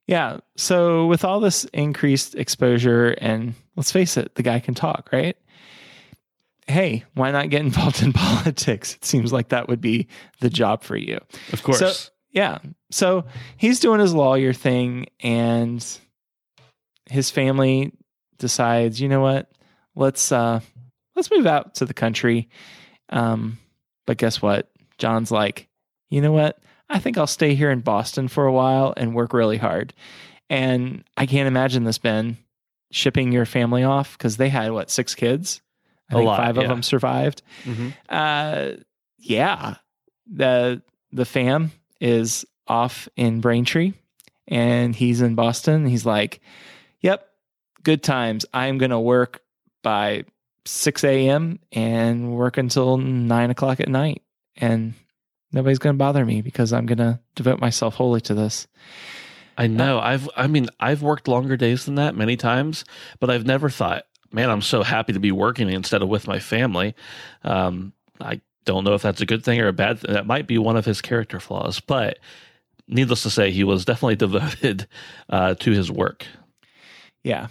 Yeah. 0.06 0.38
So 0.56 1.06
with 1.06 1.24
all 1.24 1.40
this 1.40 1.64
increased 1.66 2.34
exposure, 2.34 3.08
and 3.20 3.54
let's 3.74 3.92
face 3.92 4.16
it, 4.16 4.34
the 4.36 4.42
guy 4.42 4.60
can 4.60 4.74
talk, 4.74 5.08
right? 5.12 5.36
Hey, 6.68 7.04
why 7.14 7.30
not 7.30 7.50
get 7.50 7.60
involved 7.62 8.02
in 8.02 8.12
politics? 8.12 8.94
It 8.94 9.04
seems 9.04 9.32
like 9.32 9.48
that 9.48 9.68
would 9.68 9.80
be 9.80 10.08
the 10.40 10.50
job 10.50 10.82
for 10.82 10.96
you. 10.96 11.18
Of 11.52 11.62
course. 11.62 11.78
So, 11.78 12.12
yeah. 12.30 12.58
So 12.90 13.24
he's 13.56 13.80
doing 13.80 14.00
his 14.00 14.14
lawyer 14.14 14.52
thing, 14.52 15.06
and 15.20 15.84
his 17.06 17.30
family 17.30 17.92
decides, 18.38 19.00
you 19.00 19.08
know 19.08 19.20
what? 19.20 19.50
Let's 19.94 20.30
uh 20.32 20.60
let's 21.14 21.30
move 21.30 21.46
out 21.46 21.76
to 21.76 21.84
the 21.86 21.94
country. 21.94 22.48
Um, 23.10 23.58
but 24.06 24.18
guess 24.18 24.42
what? 24.42 24.70
John's 24.98 25.30
like, 25.30 25.68
you 26.10 26.20
know 26.20 26.32
what? 26.32 26.58
I 26.88 26.98
think 26.98 27.18
I'll 27.18 27.26
stay 27.26 27.54
here 27.54 27.70
in 27.70 27.80
Boston 27.80 28.28
for 28.28 28.46
a 28.46 28.52
while 28.52 28.94
and 28.96 29.14
work 29.14 29.32
really 29.32 29.56
hard. 29.56 29.92
And 30.48 31.02
I 31.16 31.26
can't 31.26 31.48
imagine 31.48 31.84
this, 31.84 31.98
Ben, 31.98 32.36
shipping 32.92 33.32
your 33.32 33.46
family 33.46 33.82
off 33.82 34.16
because 34.16 34.36
they 34.36 34.48
had 34.48 34.70
what 34.72 34.90
six 34.90 35.14
kids. 35.14 35.60
I 36.10 36.14
A 36.14 36.16
think 36.18 36.26
lot, 36.28 36.36
five 36.36 36.56
of 36.58 36.68
them 36.68 36.82
survived. 36.84 37.42
Mhm. 37.64 37.92
Uh, 38.08 38.76
yeah, 39.18 39.76
the 40.30 40.82
the 41.12 41.24
fam 41.24 41.72
is 42.00 42.44
off 42.68 43.08
in 43.16 43.40
Braintree, 43.40 43.92
and 44.46 44.94
he's 44.94 45.20
in 45.20 45.34
Boston. 45.34 45.86
He's 45.86 46.06
like, 46.06 46.34
"Yep, 46.34 46.40
good 47.86 48.02
times. 48.02 48.44
I'm 48.52 48.78
gonna 48.78 49.00
work 49.00 49.42
by 49.84 50.24
six 50.64 51.04
a.m. 51.04 51.60
and 51.70 52.32
work 52.32 52.58
until 52.58 52.96
nine 52.96 53.50
o'clock 53.50 53.78
at 53.78 53.88
night, 53.88 54.22
and 54.56 54.94
nobody's 55.52 55.78
gonna 55.78 55.94
bother 55.94 56.26
me 56.26 56.42
because 56.42 56.72
I'm 56.72 56.86
gonna 56.86 57.20
devote 57.36 57.60
myself 57.60 57.94
wholly 57.94 58.20
to 58.22 58.34
this." 58.34 58.66
I 59.56 59.68
know. 59.68 60.00
I've 60.00 60.28
I 60.36 60.48
mean, 60.48 60.66
I've 60.80 61.00
worked 61.00 61.28
longer 61.28 61.56
days 61.56 61.84
than 61.84 61.94
that 61.94 62.16
many 62.16 62.36
times, 62.36 62.84
but 63.20 63.30
I've 63.30 63.46
never 63.46 63.70
thought, 63.70 64.04
man, 64.32 64.50
I'm 64.50 64.62
so 64.62 64.82
happy 64.82 65.12
to 65.12 65.20
be 65.20 65.30
working 65.30 65.70
instead 65.70 66.02
of 66.02 66.08
with 66.08 66.26
my 66.26 66.40
family. 66.40 66.96
Um, 67.44 67.92
I 68.20 68.40
don't 68.64 68.82
know 68.82 68.94
if 68.94 69.02
that's 69.02 69.20
a 69.20 69.26
good 69.26 69.44
thing 69.44 69.60
or 69.60 69.68
a 69.68 69.72
bad 69.72 70.00
thing. 70.00 70.12
That 70.12 70.26
might 70.26 70.48
be 70.48 70.58
one 70.58 70.76
of 70.76 70.84
his 70.84 71.00
character 71.00 71.38
flaws, 71.38 71.78
but 71.78 72.18
needless 72.88 73.22
to 73.22 73.30
say, 73.30 73.52
he 73.52 73.62
was 73.62 73.84
definitely 73.84 74.16
devoted 74.26 74.88
uh, 75.30 75.54
to 75.54 75.70
his 75.70 75.88
work. 75.88 76.26
Yeah. 77.22 77.46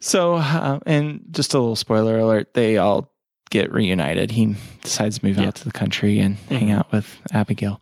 So, 0.00 0.34
uh, 0.36 0.80
and 0.86 1.22
just 1.30 1.54
a 1.54 1.58
little 1.58 1.76
spoiler 1.76 2.18
alert: 2.18 2.54
they 2.54 2.78
all 2.78 3.12
get 3.50 3.72
reunited. 3.72 4.30
He 4.30 4.54
decides 4.82 5.18
to 5.18 5.26
move 5.26 5.38
Yeah. 5.38 5.48
out 5.48 5.56
to 5.56 5.64
the 5.64 5.72
country 5.72 6.18
and 6.20 6.36
hang 6.48 6.68
Mhm. 6.68 6.78
out 6.78 6.92
with 6.92 7.20
Abigail. 7.32 7.80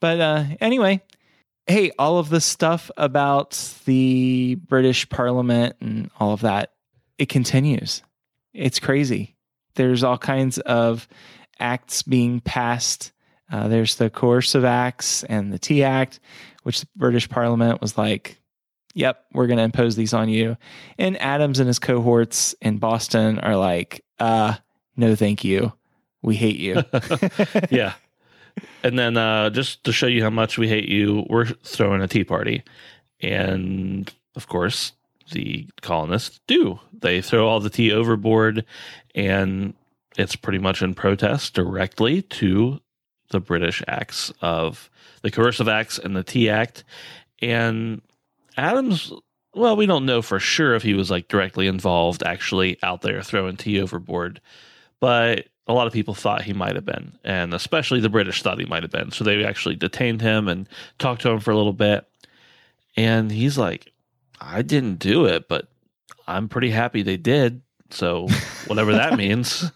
But 0.00 0.20
uh, 0.20 0.44
anyway, 0.60 1.02
hey, 1.66 1.90
all 1.98 2.18
of 2.18 2.28
this 2.28 2.44
stuff 2.44 2.90
about 2.96 3.76
the 3.84 4.56
British 4.66 5.08
Parliament 5.08 5.76
and 5.80 6.10
all 6.20 6.32
of 6.32 6.40
that, 6.42 6.72
it 7.18 7.28
continues. 7.28 8.02
It's 8.54 8.78
crazy. 8.80 9.36
There's 9.74 10.04
all 10.04 10.18
kinds 10.18 10.58
of 10.58 11.08
acts 11.58 12.02
being 12.02 12.40
passed. 12.40 13.12
Uh, 13.50 13.68
there's 13.68 13.96
the 13.96 14.08
Coercive 14.10 14.64
Acts 14.64 15.24
and 15.24 15.52
the 15.52 15.58
Tea 15.58 15.82
Act, 15.82 16.20
which 16.62 16.80
the 16.80 16.86
British 16.96 17.28
Parliament 17.28 17.80
was 17.80 17.98
like, 17.98 18.40
yep, 18.94 19.24
we're 19.32 19.46
going 19.46 19.58
to 19.58 19.62
impose 19.62 19.96
these 19.96 20.12
on 20.12 20.28
you. 20.28 20.56
And 20.98 21.20
Adams 21.20 21.58
and 21.58 21.66
his 21.66 21.78
cohorts 21.78 22.54
in 22.60 22.78
Boston 22.78 23.38
are 23.38 23.56
like, 23.56 24.04
uh, 24.18 24.56
no, 24.96 25.14
thank 25.14 25.44
you. 25.44 25.72
We 26.22 26.36
hate 26.36 26.56
you. 26.56 26.82
yeah. 27.70 27.94
And 28.82 28.98
then 28.98 29.16
uh, 29.16 29.50
just 29.50 29.84
to 29.84 29.92
show 29.92 30.06
you 30.06 30.22
how 30.22 30.30
much 30.30 30.58
we 30.58 30.68
hate 30.68 30.88
you, 30.88 31.26
we're 31.28 31.46
throwing 31.46 32.02
a 32.02 32.08
tea 32.08 32.24
party. 32.24 32.62
And 33.20 34.12
of 34.36 34.48
course, 34.48 34.92
the 35.32 35.66
colonists 35.80 36.40
do. 36.46 36.78
They 36.92 37.20
throw 37.20 37.48
all 37.48 37.60
the 37.60 37.70
tea 37.70 37.92
overboard, 37.92 38.64
and 39.14 39.74
it's 40.16 40.36
pretty 40.36 40.58
much 40.58 40.82
in 40.82 40.94
protest 40.94 41.54
directly 41.54 42.22
to 42.22 42.80
the 43.30 43.40
British 43.40 43.82
acts 43.88 44.32
of 44.42 44.90
the 45.22 45.30
Coercive 45.30 45.68
Acts 45.68 45.98
and 45.98 46.14
the 46.14 46.24
Tea 46.24 46.50
Act. 46.50 46.84
And 47.40 48.02
Adams, 48.56 49.12
well, 49.54 49.76
we 49.76 49.86
don't 49.86 50.06
know 50.06 50.22
for 50.22 50.40
sure 50.40 50.74
if 50.74 50.82
he 50.82 50.94
was 50.94 51.10
like 51.10 51.28
directly 51.28 51.66
involved, 51.66 52.22
actually 52.22 52.78
out 52.82 53.02
there 53.02 53.22
throwing 53.22 53.56
tea 53.56 53.80
overboard, 53.80 54.40
but 55.00 55.46
a 55.66 55.72
lot 55.72 55.86
of 55.86 55.92
people 55.92 56.14
thought 56.14 56.42
he 56.42 56.52
might 56.52 56.74
have 56.74 56.84
been, 56.84 57.12
and 57.24 57.54
especially 57.54 58.00
the 58.00 58.08
British 58.08 58.42
thought 58.42 58.58
he 58.58 58.66
might 58.66 58.82
have 58.82 58.90
been. 58.90 59.10
So 59.10 59.24
they 59.24 59.44
actually 59.44 59.76
detained 59.76 60.20
him 60.20 60.48
and 60.48 60.68
talked 60.98 61.22
to 61.22 61.30
him 61.30 61.40
for 61.40 61.50
a 61.50 61.56
little 61.56 61.72
bit. 61.72 62.06
And 62.96 63.30
he's 63.30 63.56
like, 63.56 63.92
I 64.40 64.62
didn't 64.62 64.96
do 64.96 65.24
it, 65.26 65.48
but 65.48 65.68
I'm 66.26 66.48
pretty 66.48 66.70
happy 66.70 67.02
they 67.02 67.16
did. 67.16 67.62
So 67.90 68.28
whatever 68.66 68.92
that 68.92 69.16
means. 69.18 69.70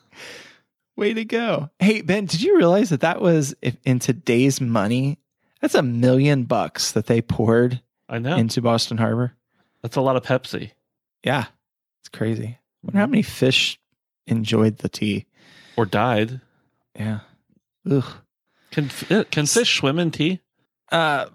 Way 0.97 1.14
to 1.14 1.25
go. 1.25 1.71
Hey, 1.78 2.00
Ben, 2.00 2.26
did 2.26 2.42
you 2.42 2.56
realize 2.56 2.90
that 2.90 3.00
that 3.00 3.21
was 3.21 3.54
if 3.62 3.76
in 3.85 3.99
today's 3.99 4.61
money, 4.61 5.18
that's 5.61 5.75
a 5.75 5.83
million 5.83 6.45
bucks 6.45 6.92
that 6.92 7.06
they 7.06 7.21
poured 7.21 7.80
I 8.09 8.19
know. 8.19 8.37
into 8.37 8.61
Boston 8.63 8.99
Harbor? 8.99 9.35
That's 9.83 9.97
a 9.97 10.01
lot 10.01 10.17
of 10.17 10.23
Pepsi. 10.23 10.73
Yeah. 11.25 11.47
It's 12.01 12.09
crazy. 12.09 12.59
I 12.59 12.59
wonder 12.83 13.01
how 13.01 13.07
many 13.07 13.23
fish 13.23 13.79
enjoyed 14.27 14.79
the 14.79 14.89
tea. 14.89 15.27
Or 15.77 15.87
died. 15.87 16.41
Yeah. 16.95 17.21
Ugh. 17.91 18.05
Can 18.71 18.91
uh, 19.11 19.25
can 19.31 19.47
fish 19.47 19.79
swim 19.79 19.99
in 19.99 20.11
tea? 20.11 20.41
Uh, 20.93 21.27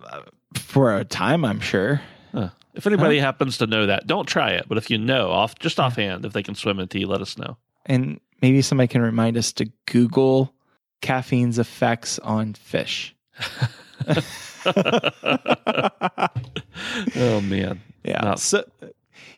for 0.55 0.95
a 0.95 1.03
time, 1.03 1.43
I'm 1.45 1.59
sure. 1.59 2.01
Huh. 2.33 2.49
If 2.73 2.87
anybody 2.87 3.19
happens 3.19 3.57
to 3.57 3.67
know 3.67 3.87
that, 3.87 4.07
don't 4.07 4.27
try 4.27 4.51
it. 4.51 4.65
But 4.67 4.77
if 4.77 4.89
you 4.89 4.97
know, 4.97 5.29
off 5.29 5.57
just 5.59 5.79
offhand, 5.79 6.25
if 6.25 6.33
they 6.33 6.43
can 6.43 6.55
swim 6.55 6.79
in 6.79 6.87
tea, 6.87 7.05
let 7.05 7.21
us 7.21 7.37
know. 7.37 7.57
And 7.85 8.19
maybe 8.41 8.61
somebody 8.61 8.87
can 8.87 9.01
remind 9.01 9.37
us 9.37 9.51
to 9.53 9.69
Google 9.87 10.53
caffeine's 11.01 11.59
effects 11.59 12.19
on 12.19 12.53
fish. 12.53 13.15
oh 17.15 17.41
man. 17.41 17.81
Yeah. 18.03 18.21
No. 18.23 18.35
So, 18.35 18.63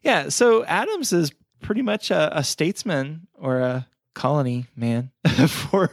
yeah. 0.02 0.30
So 0.30 0.64
Adams 0.66 1.14
is 1.14 1.32
pretty 1.62 1.82
much 1.82 2.12
a, 2.12 2.38
a 2.38 2.44
statesman 2.44 3.28
or 3.38 3.60
a 3.60 3.88
colony 4.14 4.68
man 4.76 5.12
for 5.48 5.90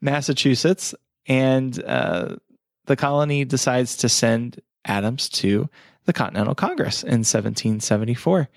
Massachusetts, 0.00 0.94
and 1.26 1.82
uh, 1.84 2.36
the 2.86 2.96
colony 2.96 3.44
decides 3.44 3.98
to 3.98 4.08
send 4.08 4.60
Adams 4.84 5.28
to 5.28 5.68
the 6.04 6.12
Continental 6.12 6.54
Congress 6.54 7.02
in 7.02 7.20
1774, 7.20 8.48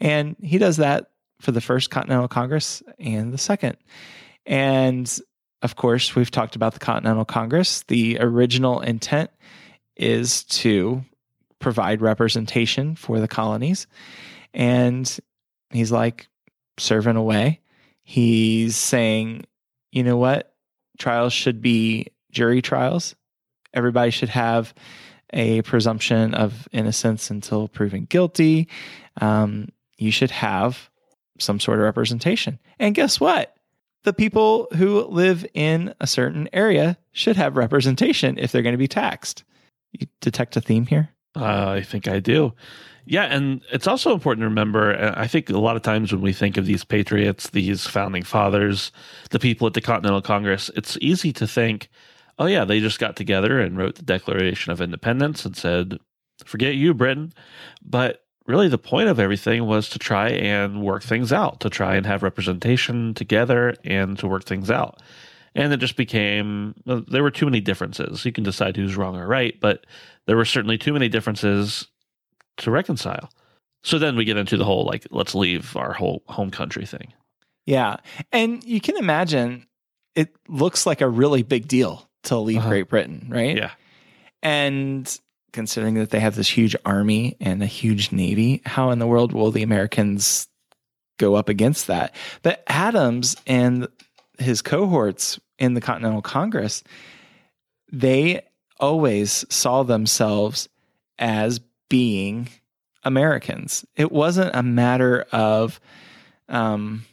and 0.00 0.36
he 0.42 0.58
does 0.58 0.76
that 0.76 1.10
for 1.40 1.52
the 1.52 1.60
first 1.60 1.90
Continental 1.90 2.28
Congress 2.28 2.82
and 2.98 3.32
the 3.32 3.38
second, 3.38 3.76
and 4.44 5.18
of 5.62 5.76
course 5.76 6.14
we've 6.14 6.30
talked 6.30 6.56
about 6.56 6.74
the 6.74 6.80
Continental 6.80 7.24
Congress. 7.24 7.84
The 7.88 8.18
original 8.20 8.80
intent 8.80 9.30
is 9.96 10.44
to 10.44 11.04
provide 11.58 12.02
representation 12.02 12.96
for 12.96 13.20
the 13.20 13.28
colonies. 13.28 13.86
And 14.52 15.18
he's 15.70 15.92
like 15.92 16.28
serving 16.78 17.16
away. 17.16 17.60
He's 18.02 18.76
saying, 18.76 19.44
you 19.92 20.02
know 20.02 20.16
what? 20.16 20.54
Trials 20.98 21.32
should 21.32 21.62
be 21.62 22.08
jury 22.30 22.60
trials. 22.60 23.14
Everybody 23.72 24.10
should 24.10 24.28
have 24.28 24.74
a 25.32 25.62
presumption 25.62 26.34
of 26.34 26.68
innocence 26.72 27.30
until 27.30 27.68
proven 27.68 28.04
guilty. 28.04 28.68
Um, 29.20 29.68
you 29.96 30.10
should 30.10 30.30
have 30.30 30.90
some 31.38 31.60
sort 31.60 31.78
of 31.78 31.84
representation. 31.84 32.58
And 32.78 32.94
guess 32.94 33.18
what? 33.18 33.56
The 34.04 34.12
people 34.12 34.68
who 34.76 35.04
live 35.04 35.46
in 35.54 35.94
a 36.00 36.06
certain 36.06 36.48
area 36.52 36.98
should 37.12 37.36
have 37.36 37.56
representation 37.56 38.38
if 38.38 38.50
they're 38.50 38.62
going 38.62 38.72
to 38.72 38.78
be 38.78 38.88
taxed. 38.88 39.44
You 39.92 40.06
detect 40.20 40.56
a 40.56 40.60
theme 40.60 40.86
here? 40.86 41.10
Uh, 41.36 41.70
I 41.70 41.82
think 41.82 42.08
I 42.08 42.18
do. 42.18 42.52
Yeah, 43.04 43.24
and 43.24 43.62
it's 43.72 43.86
also 43.86 44.12
important 44.12 44.42
to 44.42 44.48
remember. 44.48 44.94
uh, 44.94 45.14
I 45.16 45.26
think 45.26 45.50
a 45.50 45.58
lot 45.58 45.76
of 45.76 45.82
times 45.82 46.12
when 46.12 46.20
we 46.20 46.32
think 46.32 46.56
of 46.56 46.66
these 46.66 46.84
patriots, 46.84 47.50
these 47.50 47.86
founding 47.86 48.22
fathers, 48.22 48.92
the 49.30 49.38
people 49.38 49.66
at 49.66 49.74
the 49.74 49.80
Continental 49.80 50.22
Congress, 50.22 50.70
it's 50.76 50.96
easy 51.00 51.32
to 51.34 51.46
think, 51.46 51.88
oh, 52.38 52.46
yeah, 52.46 52.64
they 52.64 52.80
just 52.80 52.98
got 52.98 53.16
together 53.16 53.60
and 53.60 53.76
wrote 53.76 53.96
the 53.96 54.02
Declaration 54.02 54.72
of 54.72 54.80
Independence 54.80 55.44
and 55.44 55.56
said, 55.56 55.98
forget 56.44 56.74
you, 56.74 56.94
Britain. 56.94 57.32
But 57.84 58.21
really, 58.46 58.68
the 58.68 58.78
point 58.78 59.08
of 59.08 59.18
everything 59.18 59.66
was 59.66 59.88
to 59.90 59.98
try 59.98 60.28
and 60.30 60.82
work 60.82 61.02
things 61.02 61.32
out, 61.32 61.60
to 61.60 61.70
try 61.70 61.96
and 61.96 62.06
have 62.06 62.22
representation 62.22 63.14
together 63.14 63.74
and 63.84 64.18
to 64.18 64.26
work 64.26 64.44
things 64.44 64.70
out. 64.70 65.00
And 65.54 65.72
it 65.72 65.78
just 65.78 65.96
became, 65.96 66.74
there 66.86 67.22
were 67.22 67.30
too 67.30 67.44
many 67.44 67.60
differences. 67.60 68.24
You 68.24 68.32
can 68.32 68.44
decide 68.44 68.76
who's 68.76 68.96
wrong 68.96 69.16
or 69.16 69.26
right, 69.26 69.58
but 69.60 69.86
there 70.26 70.36
were 70.36 70.44
certainly 70.44 70.78
too 70.78 70.92
many 70.92 71.08
differences 71.08 71.88
to 72.58 72.70
reconcile. 72.70 73.30
So 73.84 73.98
then 73.98 74.16
we 74.16 74.24
get 74.24 74.36
into 74.36 74.56
the 74.56 74.64
whole 74.64 74.86
like 74.86 75.06
let's 75.10 75.34
leave 75.34 75.76
our 75.76 75.92
whole 75.92 76.22
home 76.28 76.50
country 76.50 76.86
thing. 76.86 77.12
Yeah. 77.66 77.96
And 78.30 78.64
you 78.64 78.80
can 78.80 78.96
imagine 78.96 79.66
it 80.14 80.34
looks 80.48 80.86
like 80.86 81.00
a 81.00 81.08
really 81.08 81.42
big 81.42 81.68
deal 81.68 82.08
to 82.24 82.38
leave 82.38 82.58
Uh-huh. 82.58 82.68
Great 82.68 82.88
Britain, 82.88 83.26
right? 83.28 83.56
Yeah. 83.56 83.72
And 84.42 85.20
considering 85.52 85.94
that 85.94 86.10
they 86.10 86.20
have 86.20 86.34
this 86.34 86.48
huge 86.48 86.74
army 86.84 87.36
and 87.40 87.62
a 87.62 87.66
huge 87.66 88.12
navy, 88.12 88.62
how 88.64 88.90
in 88.90 88.98
the 88.98 89.06
world 89.06 89.32
will 89.32 89.50
the 89.50 89.62
Americans 89.62 90.48
go 91.18 91.34
up 91.34 91.48
against 91.48 91.86
that? 91.86 92.14
But 92.42 92.62
Adams 92.66 93.36
and 93.46 93.88
his 94.38 94.62
cohorts 94.62 95.38
in 95.58 95.74
the 95.74 95.80
Continental 95.80 96.22
Congress, 96.22 96.82
they 97.90 98.42
always 98.80 99.44
saw 99.48 99.82
themselves 99.82 100.68
as 101.18 101.60
being 101.88 102.48
Americans. 103.04 103.84
It 103.96 104.10
wasn't 104.10 104.54
a 104.54 104.62
matter 104.62 105.26
of 105.32 105.80
um, 106.48 107.04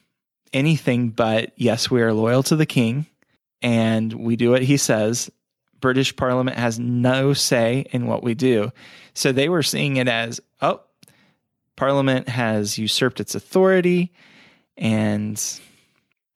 anything 0.54 1.10
but, 1.10 1.52
yes, 1.56 1.91
we 1.91 2.02
are 2.02 2.13
loyal 2.13 2.43
to 2.43 2.56
the 2.56 2.65
king 2.65 3.06
and 3.62 4.12
we 4.13 4.36
do 4.36 4.52
what 4.52 4.62
he 4.62 4.78
says. 4.78 5.30
British 5.79 6.15
Parliament 6.15 6.57
has 6.57 6.79
no 6.79 7.33
say 7.33 7.85
in 7.91 8.05
what 8.05 8.23
we 8.23 8.33
do. 8.33 8.71
So 9.13 9.31
they 9.31 9.49
were 9.49 9.63
seeing 9.63 9.97
it 9.97 10.07
as, 10.07 10.39
oh, 10.61 10.81
Parliament 11.75 12.27
has 12.29 12.77
usurped 12.77 13.19
its 13.19 13.35
authority. 13.35 14.11
And 14.77 15.41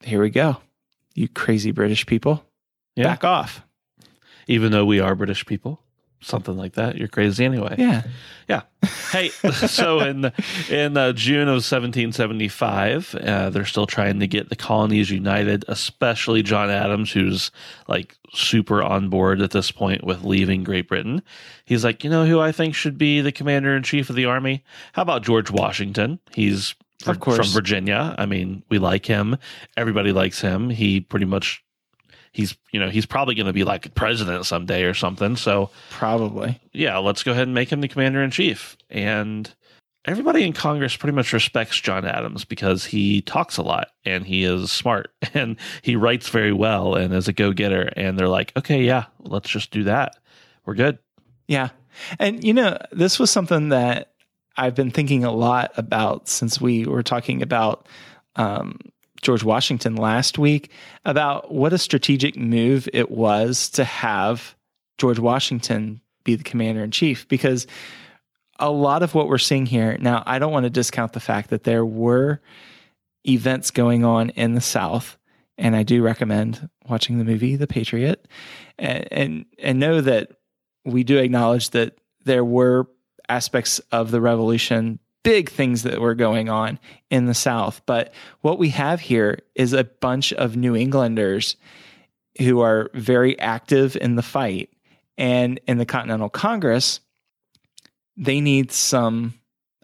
here 0.02 0.22
we 0.22 0.30
go. 0.30 0.58
You 1.16 1.28
crazy 1.28 1.72
British 1.72 2.06
people, 2.06 2.44
Yeah. 2.96 3.04
back 3.06 3.24
off. 3.24 3.62
Even 4.48 4.72
though 4.72 4.86
we 4.86 5.00
are 5.00 5.16
British 5.16 5.46
people, 5.46 5.83
something 6.24 6.58
like 6.58 6.74
that. 6.74 6.98
You're 6.98 7.08
crazy 7.08 7.46
anyway. 7.46 7.76
Yeah. 7.78 8.04
Yeah. 8.48 8.62
Hey, 9.12 9.30
so 9.68 10.00
in 10.00 10.32
in 10.70 10.98
uh, 10.98 11.14
June 11.14 11.48
of 11.48 11.64
1775, 11.64 13.16
uh, 13.16 13.50
they're 13.50 13.66
still 13.66 13.86
trying 13.86 14.20
to 14.20 14.28
get 14.28 14.50
the 14.50 14.56
colonies 14.56 15.10
united, 15.10 15.64
especially 15.68 16.44
John 16.44 16.70
Adams, 16.70 17.12
who's 17.12 17.52
like 17.88 18.18
super 18.34 18.82
on 18.84 19.10
board 19.10 19.42
at 19.42 19.52
this 19.52 19.72
point 19.72 20.04
with 20.04 20.24
leaving 20.24 20.64
Great 20.64 20.88
Britain. 20.88 21.22
He's 21.66 21.84
like, 21.84 22.04
you 22.04 22.10
know, 22.10 22.26
who 22.26 22.40
I 22.40 22.52
think 22.52 22.76
should 22.76 22.98
be 22.98 23.22
the 23.22 23.32
commander 23.32 23.76
in 23.76 23.84
chief 23.84 24.10
of 24.10 24.16
the 24.16 24.26
army? 24.26 24.64
How 24.94 25.02
about 25.04 25.24
George 25.24 25.50
Washington? 25.52 26.20
He's 26.34 26.76
Of 27.06 27.20
course. 27.20 27.38
from 27.38 27.48
Virginia. 27.48 28.16
I 28.18 28.26
mean, 28.26 28.64
we 28.70 28.80
like 28.80 29.06
him. 29.06 29.38
Everybody 29.78 30.12
likes 30.12 30.42
him. 30.42 30.70
He 30.70 31.00
pretty 31.00 31.26
much. 31.26 31.64
He's, 32.34 32.58
you 32.72 32.80
know, 32.80 32.90
he's 32.90 33.06
probably 33.06 33.36
going 33.36 33.48
to 33.48 33.54
be 33.54 33.64
like 33.64 33.94
president 33.96 34.46
someday 34.46 34.84
or 34.84 34.94
something. 34.94 35.36
So, 35.36 35.70
Probably. 35.92 36.60
yeah, 36.74 36.98
let's 36.98 37.24
go 37.24 37.32
ahead 37.32 37.48
and 37.48 37.54
make 37.54 37.72
him 37.72 37.82
the 37.82 37.88
commander 37.88 38.24
in 38.24 38.32
chief. 38.32 38.76
And 38.90 39.54
everybody 40.06 40.44
in 40.44 40.52
Congress 40.54 40.98
pretty 40.98 41.16
much 41.16 41.32
respects 41.32 41.80
John 41.80 42.06
Adams 42.06 42.44
because 42.44 42.86
he 42.86 43.22
talks 43.22 43.58
a 43.58 43.62
lot 43.62 43.90
and 44.04 44.26
he 44.26 44.44
is 44.44 44.72
smart 44.72 45.12
and 45.34 45.58
he 45.84 45.96
writes 45.96 46.28
very 46.30 46.54
well 46.54 46.96
and 46.96 47.14
is 47.14 47.28
a 47.28 47.34
go 47.34 47.54
getter. 47.54 47.94
And 47.96 48.18
they're 48.18 48.28
like, 48.28 48.52
okay, 48.58 48.84
yeah, 48.84 49.06
let's 49.20 49.50
just 49.50 49.72
do 49.72 49.84
that. 49.84 50.18
We're 50.66 50.76
good. 50.76 50.98
Yeah. 51.48 51.70
And, 52.20 52.44
you 52.44 52.54
know, 52.54 52.78
this 52.92 53.20
was 53.20 53.30
something 53.30 53.70
that 53.70 54.12
I've 54.58 54.76
been 54.76 54.92
thinking 54.92 55.24
a 55.24 55.32
lot 55.32 55.72
about 55.78 56.28
since 56.28 56.60
we 56.60 56.86
were 56.86 57.04
talking 57.04 57.42
about 57.42 57.88
um, 58.36 58.80
George 59.24 59.44
Washington 59.44 59.96
last 59.96 60.38
week 60.38 60.70
about 61.06 61.52
what 61.52 61.74
a 61.74 61.78
strategic 61.78 62.38
move 62.38 62.88
it 62.94 63.10
was 63.10 63.70
to 63.72 63.84
have 63.84 64.56
George 64.98 65.20
Washington 65.20 66.02
be 66.24 66.36
the 66.36 66.44
commander 66.44 66.84
in 66.84 66.92
chief. 66.92 67.28
Because 67.28 67.66
a 68.60 68.70
lot 68.70 69.02
of 69.04 69.16
what 69.16 69.28
we're 69.28 69.38
seeing 69.38 69.66
here 69.66 69.98
now, 70.00 70.24
I 70.26 70.40
don't 70.40 70.52
want 70.52 70.66
to 70.66 70.70
discount 70.70 71.14
the 71.14 71.20
fact 71.20 71.50
that 71.50 71.64
there 71.64 71.86
were 71.86 72.40
events 73.28 73.72
going 73.72 74.06
on 74.06 74.30
in 74.32 74.54
the 74.54 74.62
South, 74.62 75.18
and 75.58 75.76
I 75.76 75.84
do 75.84 76.04
recommend 76.04 76.70
watching 76.88 77.18
the 77.18 77.26
movie 77.26 77.56
The 77.56 77.68
Patriot, 77.68 78.28
and 78.78 79.08
and, 79.12 79.46
and 79.60 79.80
know 79.80 80.02
that 80.02 80.32
we 80.86 81.04
do 81.04 81.18
acknowledge 81.18 81.72
that 81.72 81.98
there 82.26 82.46
were 82.46 82.88
aspects 83.30 83.80
of 83.92 84.12
the 84.12 84.22
revolution 84.22 85.00
big 85.24 85.50
things 85.50 85.84
that 85.84 86.02
were 86.02 86.16
going 86.16 86.50
on 86.50 86.80
in 87.10 87.26
the 87.26 87.34
South. 87.34 87.82
But 87.86 88.14
what 88.42 88.60
we 88.60 88.70
have 88.70 89.00
here 89.00 89.40
is 89.56 89.74
a 89.74 89.86
bunch 89.86 90.34
of 90.34 90.56
New 90.56 90.76
Englanders 90.76 91.56
who 92.40 92.62
are 92.62 92.90
very 92.94 93.40
active 93.40 93.96
in 93.96 94.16
the 94.16 94.22
fight. 94.22 94.70
And 95.18 95.60
in 95.68 95.78
the 95.78 95.86
Continental 95.86 96.30
Congress, 96.30 97.00
they 98.18 98.42
need 98.42 98.72
some 98.72 99.34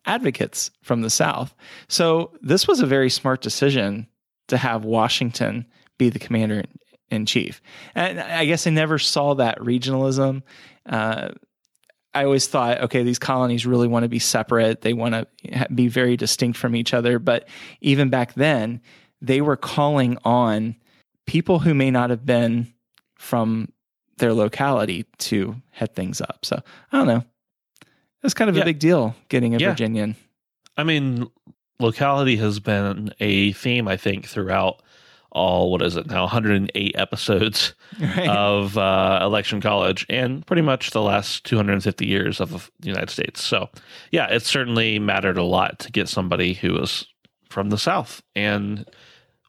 advocates 0.06 0.71
from 0.82 1.02
the 1.02 1.10
South. 1.10 1.54
So 1.88 2.32
this 2.41 2.67
was 2.67 2.80
a 2.80 2.88
very 2.88 3.10
smart 3.10 3.41
decision 3.41 4.08
to 4.47 4.58
have 4.58 4.84
Washington 4.84 5.65
be 5.97 6.10
the 6.10 6.19
commander 6.19 6.63
in 7.10 7.25
chief. 7.25 7.62
And 7.93 8.19
I 8.19 8.45
guess 8.45 8.65
I 8.65 8.71
never 8.71 8.97
saw 8.97 9.36
that 9.36 9.60
regionalism. 9.60 10.41
Uh, 10.86 11.30
I 12.13 12.24
always 12.24 12.48
thought, 12.48 12.82
okay, 12.82 13.04
these 13.04 13.19
colonies 13.19 13.65
really 13.65 13.88
want 13.88 14.04
to 14.04 14.10
be 14.10 14.19
separate. 14.19 14.82
They 14.82 14.93
want 14.93 15.13
to 15.13 15.67
be 15.74 15.88
very 15.88 16.17
distinct 16.17 16.58
from 16.58 16.76
each 16.76 16.93
other. 16.93 17.19
But 17.19 17.48
even 17.82 18.10
back 18.10 18.34
then, 18.34 18.82
they 19.22 19.41
were 19.41 19.58
calling 19.58 20.17
on 20.24 20.76
people 21.28 21.60
who 21.60 21.74
may 21.74 21.91
not 21.91 22.10
have 22.10 22.26
been 22.26 22.74
from 23.17 23.72
their 24.17 24.34
locality 24.34 25.06
to 25.19 25.56
head 25.72 25.95
things 25.95 26.19
up. 26.19 26.39
So 26.43 26.62
I 26.91 26.98
don't 26.98 27.08
know. 27.08 27.24
It's 28.24 28.34
kind 28.34 28.50
of 28.50 28.56
yeah. 28.56 28.63
a 28.63 28.65
big 28.65 28.80
deal 28.80 29.15
getting 29.30 29.56
a 29.56 29.60
yeah. 29.60 29.69
Virginian. 29.69 30.15
I 30.78 30.84
mean, 30.84 31.30
locality 31.80 32.36
has 32.38 32.60
been 32.60 33.13
a 33.19 33.54
theme, 33.54 33.88
I 33.88 33.98
think, 33.98 34.26
throughout 34.26 34.82
all 35.32 35.72
what 35.72 35.82
is 35.82 35.96
it 35.96 36.08
now 36.08 36.22
108 36.22 36.96
episodes 36.96 37.74
right. 38.02 38.28
of 38.30 38.78
uh, 38.78 39.20
election 39.22 39.62
college 39.62 40.06
and 40.10 40.46
pretty 40.46 40.62
much 40.62 40.92
the 40.92 41.02
last 41.02 41.46
250 41.46 42.06
years 42.06 42.42
of 42.42 42.72
the 42.80 42.88
united 42.88 43.10
states. 43.10 43.44
So 43.44 43.70
yeah 44.12 44.28
it 44.28 44.44
certainly 44.44 45.00
mattered 45.00 45.38
a 45.38 45.44
lot 45.44 45.80
to 45.80 45.92
get 45.92 46.10
somebody 46.10 46.54
who 46.54 46.74
was 46.74 47.06
from 47.50 47.70
the 47.70 47.78
south 47.78 48.22
and 48.36 48.89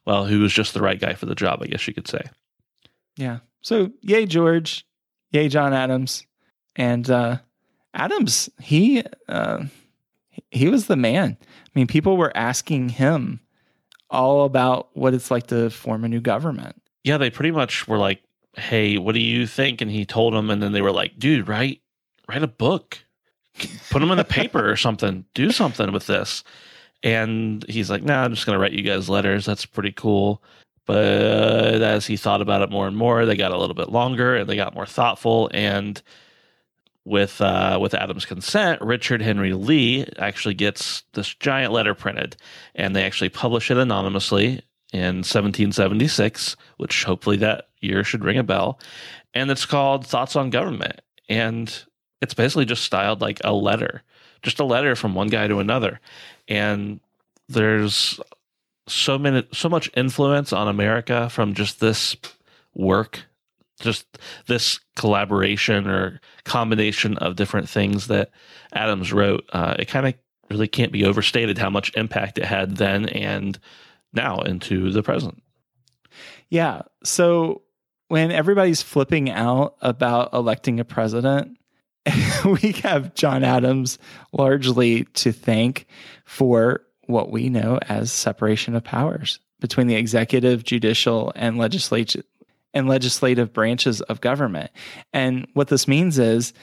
well 0.05 0.25
who 0.25 0.39
was 0.39 0.53
just 0.53 0.73
the 0.73 0.81
right 0.81 0.99
guy 0.99 1.13
for 1.13 1.27
the 1.27 1.35
job 1.35 1.59
i 1.61 1.67
guess 1.67 1.87
you 1.87 1.93
could 1.93 2.07
say. 2.07 2.21
Yeah. 3.17 3.39
So 3.61 3.91
yay 4.01 4.25
george. 4.25 4.85
Yay 5.31 5.47
john 5.49 5.73
adams. 5.73 6.25
And 6.75 7.09
uh, 7.09 7.37
adams 7.93 8.49
he 8.59 9.03
uh, 9.27 9.63
he 10.51 10.67
was 10.67 10.87
the 10.87 10.95
man. 10.95 11.37
I 11.41 11.69
mean 11.73 11.87
people 11.87 12.17
were 12.17 12.35
asking 12.35 12.89
him 12.89 13.39
all 14.11 14.45
about 14.45 14.89
what 14.95 15.13
it's 15.13 15.31
like 15.31 15.47
to 15.47 15.69
form 15.69 16.03
a 16.03 16.09
new 16.09 16.21
government. 16.21 16.75
Yeah, 17.03 17.17
they 17.17 17.29
pretty 17.29 17.51
much 17.51 17.87
were 17.87 17.97
like, 17.97 18.21
"Hey, 18.55 18.97
what 18.97 19.15
do 19.15 19.21
you 19.21 19.47
think?" 19.47 19.81
And 19.81 19.89
he 19.89 20.05
told 20.05 20.33
them, 20.33 20.49
and 20.49 20.61
then 20.61 20.71
they 20.73 20.81
were 20.81 20.91
like, 20.91 21.17
"Dude, 21.17 21.47
write 21.47 21.81
write 22.27 22.43
a 22.43 22.47
book, 22.47 22.99
put 23.89 23.99
them 23.99 24.11
in 24.11 24.19
a 24.19 24.23
paper 24.23 24.69
or 24.69 24.75
something, 24.75 25.25
do 25.33 25.51
something 25.51 25.91
with 25.91 26.07
this." 26.07 26.43
And 27.03 27.65
he's 27.67 27.89
like, 27.89 28.03
"Nah, 28.03 28.23
I'm 28.23 28.33
just 28.33 28.45
gonna 28.45 28.59
write 28.59 28.73
you 28.73 28.83
guys 28.83 29.09
letters. 29.09 29.45
That's 29.45 29.65
pretty 29.65 29.91
cool." 29.91 30.43
But 30.85 31.81
as 31.81 32.05
he 32.07 32.17
thought 32.17 32.41
about 32.41 32.61
it 32.61 32.69
more 32.69 32.87
and 32.87 32.97
more, 32.97 33.25
they 33.25 33.35
got 33.35 33.51
a 33.51 33.57
little 33.57 33.75
bit 33.75 33.89
longer 33.89 34.35
and 34.35 34.49
they 34.49 34.55
got 34.55 34.73
more 34.75 34.85
thoughtful. 34.85 35.49
And 35.53 36.01
with 37.05 37.41
uh, 37.41 37.79
with 37.81 37.93
Adam's 37.93 38.25
consent, 38.25 38.81
Richard 38.81 39.21
Henry 39.21 39.53
Lee 39.53 40.05
actually 40.17 40.53
gets 40.53 41.03
this 41.13 41.33
giant 41.33 41.73
letter 41.73 41.95
printed, 41.95 42.35
and 42.75 42.95
they 42.95 43.03
actually 43.03 43.29
publish 43.29 43.71
it 43.71 43.77
anonymously 43.77 44.61
in 44.93 45.17
1776, 45.17 46.55
which 46.77 47.03
hopefully 47.03 47.37
that 47.37 47.69
year 47.79 48.03
should 48.03 48.23
ring 48.23 48.37
a 48.37 48.43
bell. 48.43 48.79
And 49.33 49.49
it's 49.49 49.65
called 49.65 50.05
Thoughts 50.05 50.35
on 50.35 50.49
Government, 50.49 51.01
and 51.27 51.83
it's 52.21 52.33
basically 52.33 52.65
just 52.65 52.83
styled 52.83 53.21
like 53.21 53.39
a 53.43 53.53
letter, 53.53 54.03
just 54.43 54.59
a 54.59 54.65
letter 54.65 54.95
from 54.95 55.15
one 55.15 55.27
guy 55.27 55.47
to 55.47 55.59
another. 55.59 55.99
And 56.47 56.99
there's 57.47 58.19
so 58.87 59.17
many, 59.17 59.47
so 59.53 59.69
much 59.69 59.89
influence 59.95 60.53
on 60.53 60.67
America 60.67 61.29
from 61.29 61.53
just 61.53 61.79
this 61.79 62.15
work 62.75 63.25
just 63.81 64.17
this 64.47 64.79
collaboration 64.95 65.87
or 65.87 66.19
combination 66.45 67.17
of 67.17 67.35
different 67.35 67.69
things 67.69 68.07
that 68.07 68.31
Adams 68.73 69.11
wrote, 69.11 69.43
uh, 69.53 69.75
it 69.77 69.87
kind 69.87 70.07
of 70.07 70.13
really 70.49 70.67
can't 70.67 70.91
be 70.91 71.05
overstated 71.05 71.57
how 71.57 71.69
much 71.69 71.95
impact 71.95 72.37
it 72.37 72.45
had 72.45 72.77
then 72.77 73.07
and 73.09 73.59
now 74.13 74.39
into 74.41 74.91
the 74.91 75.03
present. 75.03 75.41
Yeah. 76.49 76.81
So 77.03 77.61
when 78.09 78.31
everybody's 78.31 78.81
flipping 78.81 79.29
out 79.29 79.75
about 79.81 80.33
electing 80.33 80.79
a 80.79 80.85
president, 80.85 81.57
we 82.45 82.73
have 82.83 83.15
John 83.15 83.43
Adams 83.43 83.97
largely 84.33 85.05
to 85.13 85.31
thank 85.31 85.87
for 86.25 86.81
what 87.05 87.31
we 87.31 87.49
know 87.49 87.79
as 87.87 88.11
separation 88.11 88.75
of 88.75 88.83
powers 88.83 89.39
between 89.59 89.87
the 89.87 89.95
executive, 89.95 90.63
judicial, 90.63 91.31
and 91.35 91.57
legislative 91.57 92.25
and 92.73 92.87
legislative 92.87 93.53
branches 93.53 94.01
of 94.01 94.21
government. 94.21 94.71
And 95.13 95.47
what 95.53 95.67
this 95.67 95.87
means 95.87 96.19
is 96.19 96.53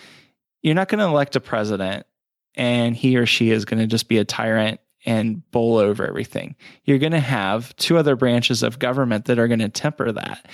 you're 0.62 0.74
not 0.74 0.88
going 0.88 1.00
to 1.00 1.04
elect 1.04 1.36
a 1.36 1.40
president 1.40 2.06
and 2.54 2.96
he 2.96 3.16
or 3.16 3.26
she 3.26 3.50
is 3.50 3.64
going 3.64 3.80
to 3.80 3.86
just 3.86 4.08
be 4.08 4.18
a 4.18 4.24
tyrant 4.24 4.80
and 5.06 5.48
bowl 5.50 5.76
over 5.76 6.06
everything. 6.06 6.56
You're 6.84 6.98
going 6.98 7.12
to 7.12 7.20
have 7.20 7.74
two 7.76 7.96
other 7.96 8.16
branches 8.16 8.62
of 8.62 8.78
government 8.78 9.26
that 9.26 9.38
are 9.38 9.48
going 9.48 9.60
to 9.60 9.68
temper 9.68 10.10
that. 10.12 10.46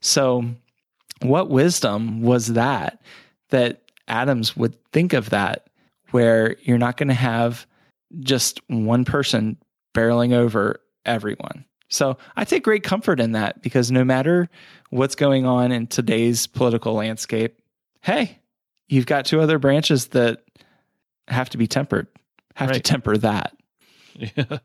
So, 0.00 0.44
what 1.22 1.48
wisdom 1.48 2.22
was 2.22 2.48
that 2.48 3.00
that 3.50 3.82
Adams 4.08 4.56
would 4.56 4.76
think 4.92 5.12
of 5.12 5.30
that, 5.30 5.68
where 6.10 6.56
you're 6.62 6.76
not 6.76 6.96
going 6.96 7.08
to 7.08 7.14
have 7.14 7.66
just 8.20 8.60
one 8.68 9.04
person 9.04 9.56
barreling 9.94 10.32
over 10.32 10.80
everyone? 11.06 11.64
So 11.94 12.18
I 12.36 12.44
take 12.44 12.64
great 12.64 12.82
comfort 12.82 13.20
in 13.20 13.32
that 13.32 13.62
because 13.62 13.90
no 13.90 14.04
matter 14.04 14.50
what's 14.90 15.14
going 15.14 15.46
on 15.46 15.72
in 15.72 15.86
today's 15.86 16.46
political 16.46 16.94
landscape, 16.94 17.58
hey, 18.00 18.38
you've 18.88 19.06
got 19.06 19.24
two 19.24 19.40
other 19.40 19.58
branches 19.58 20.08
that 20.08 20.42
have 21.28 21.50
to 21.50 21.58
be 21.58 21.66
tempered, 21.66 22.08
have 22.54 22.70
right. 22.70 22.76
to 22.76 22.80
temper 22.80 23.16
that. 23.18 23.56
Yeah. 24.16 24.58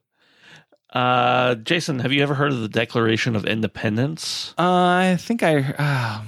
Uh, 0.92 1.54
Jason, 1.56 2.00
have 2.00 2.12
you 2.12 2.24
ever 2.24 2.34
heard 2.34 2.52
of 2.52 2.62
the 2.62 2.68
Declaration 2.68 3.36
of 3.36 3.46
Independence? 3.46 4.56
Uh, 4.58 4.64
I 4.64 5.18
think 5.20 5.44
I, 5.44 5.58
uh, 5.78 6.24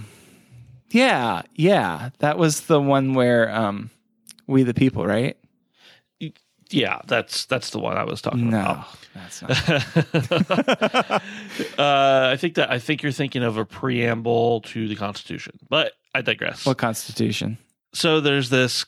yeah, 0.92 1.42
yeah, 1.56 2.12
that 2.20 2.38
was 2.38 2.62
the 2.62 2.80
one 2.80 3.16
where 3.16 3.50
um, 3.50 3.90
we 4.46 4.62
the 4.62 4.76
people, 4.76 5.04
right? 5.06 5.36
Yeah, 6.74 7.02
that's 7.06 7.46
that's 7.46 7.72
the 7.72 7.80
one 7.80 7.98
I 7.98 8.04
was 8.04 8.22
talking 8.22 8.50
no, 8.50 8.60
about. 8.60 8.88
That's 9.14 9.42
not. 9.42 9.52
uh, 11.80 12.30
I 12.32 12.38
think 12.38 12.56
that 12.56 12.72
I 12.72 12.80
think 12.80 13.04
you're 13.04 13.12
thinking 13.12 13.44
of 13.44 13.58
a 13.58 13.66
preamble 13.66 14.62
to 14.62 14.88
the 14.88 14.96
Constitution, 14.96 15.60
but 15.70 15.94
I 16.16 16.22
digress. 16.22 16.66
What 16.66 16.78
Constitution? 16.78 17.58
So 17.94 18.22
there's 18.22 18.50
this 18.50 18.86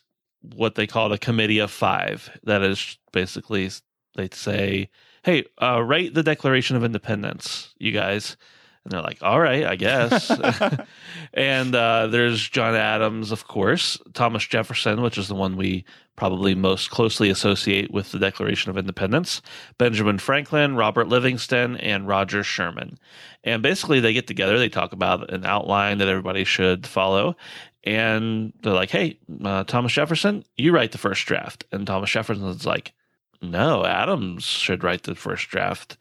what 0.55 0.75
they 0.75 0.87
call 0.87 1.11
a 1.11 1.17
committee 1.17 1.59
of 1.59 1.71
five. 1.71 2.29
That 2.43 2.61
is 2.61 2.97
basically 3.11 3.69
they 4.15 4.29
say, 4.31 4.89
"Hey, 5.23 5.45
uh, 5.61 5.81
write 5.81 6.13
the 6.13 6.23
Declaration 6.23 6.75
of 6.75 6.83
Independence, 6.83 7.73
you 7.77 7.91
guys." 7.91 8.37
And 8.83 8.91
they're 8.91 9.01
like, 9.01 9.23
all 9.23 9.39
right, 9.39 9.63
I 9.63 9.75
guess. 9.75 10.29
and 11.33 11.73
uh, 11.73 12.07
there's 12.07 12.47
John 12.49 12.75
Adams, 12.75 13.31
of 13.31 13.47
course, 13.47 13.97
Thomas 14.13 14.45
Jefferson, 14.45 15.01
which 15.01 15.17
is 15.17 15.29
the 15.29 15.35
one 15.35 15.55
we 15.55 15.85
probably 16.15 16.53
most 16.53 16.89
closely 16.89 17.29
associate 17.29 17.91
with 17.91 18.11
the 18.11 18.19
Declaration 18.19 18.69
of 18.69 18.77
Independence, 18.77 19.41
Benjamin 19.77 20.19
Franklin, 20.19 20.75
Robert 20.75 21.07
Livingston, 21.07 21.77
and 21.77 22.07
Roger 22.07 22.43
Sherman. 22.43 22.97
And 23.43 23.63
basically, 23.63 23.99
they 23.99 24.13
get 24.13 24.27
together, 24.27 24.59
they 24.59 24.69
talk 24.69 24.91
about 24.91 25.33
an 25.33 25.45
outline 25.45 25.99
that 25.99 26.09
everybody 26.09 26.43
should 26.43 26.85
follow. 26.85 27.37
And 27.85 28.53
they're 28.61 28.73
like, 28.73 28.91
hey, 28.91 29.17
uh, 29.43 29.63
Thomas 29.63 29.93
Jefferson, 29.93 30.43
you 30.55 30.73
write 30.73 30.91
the 30.91 30.97
first 30.97 31.25
draft. 31.25 31.65
And 31.71 31.87
Thomas 31.87 32.11
Jefferson's 32.11 32.65
like, 32.65 32.93
no, 33.41 33.85
Adams 33.85 34.43
should 34.43 34.83
write 34.83 35.03
the 35.03 35.15
first 35.15 35.49
draft. 35.49 35.97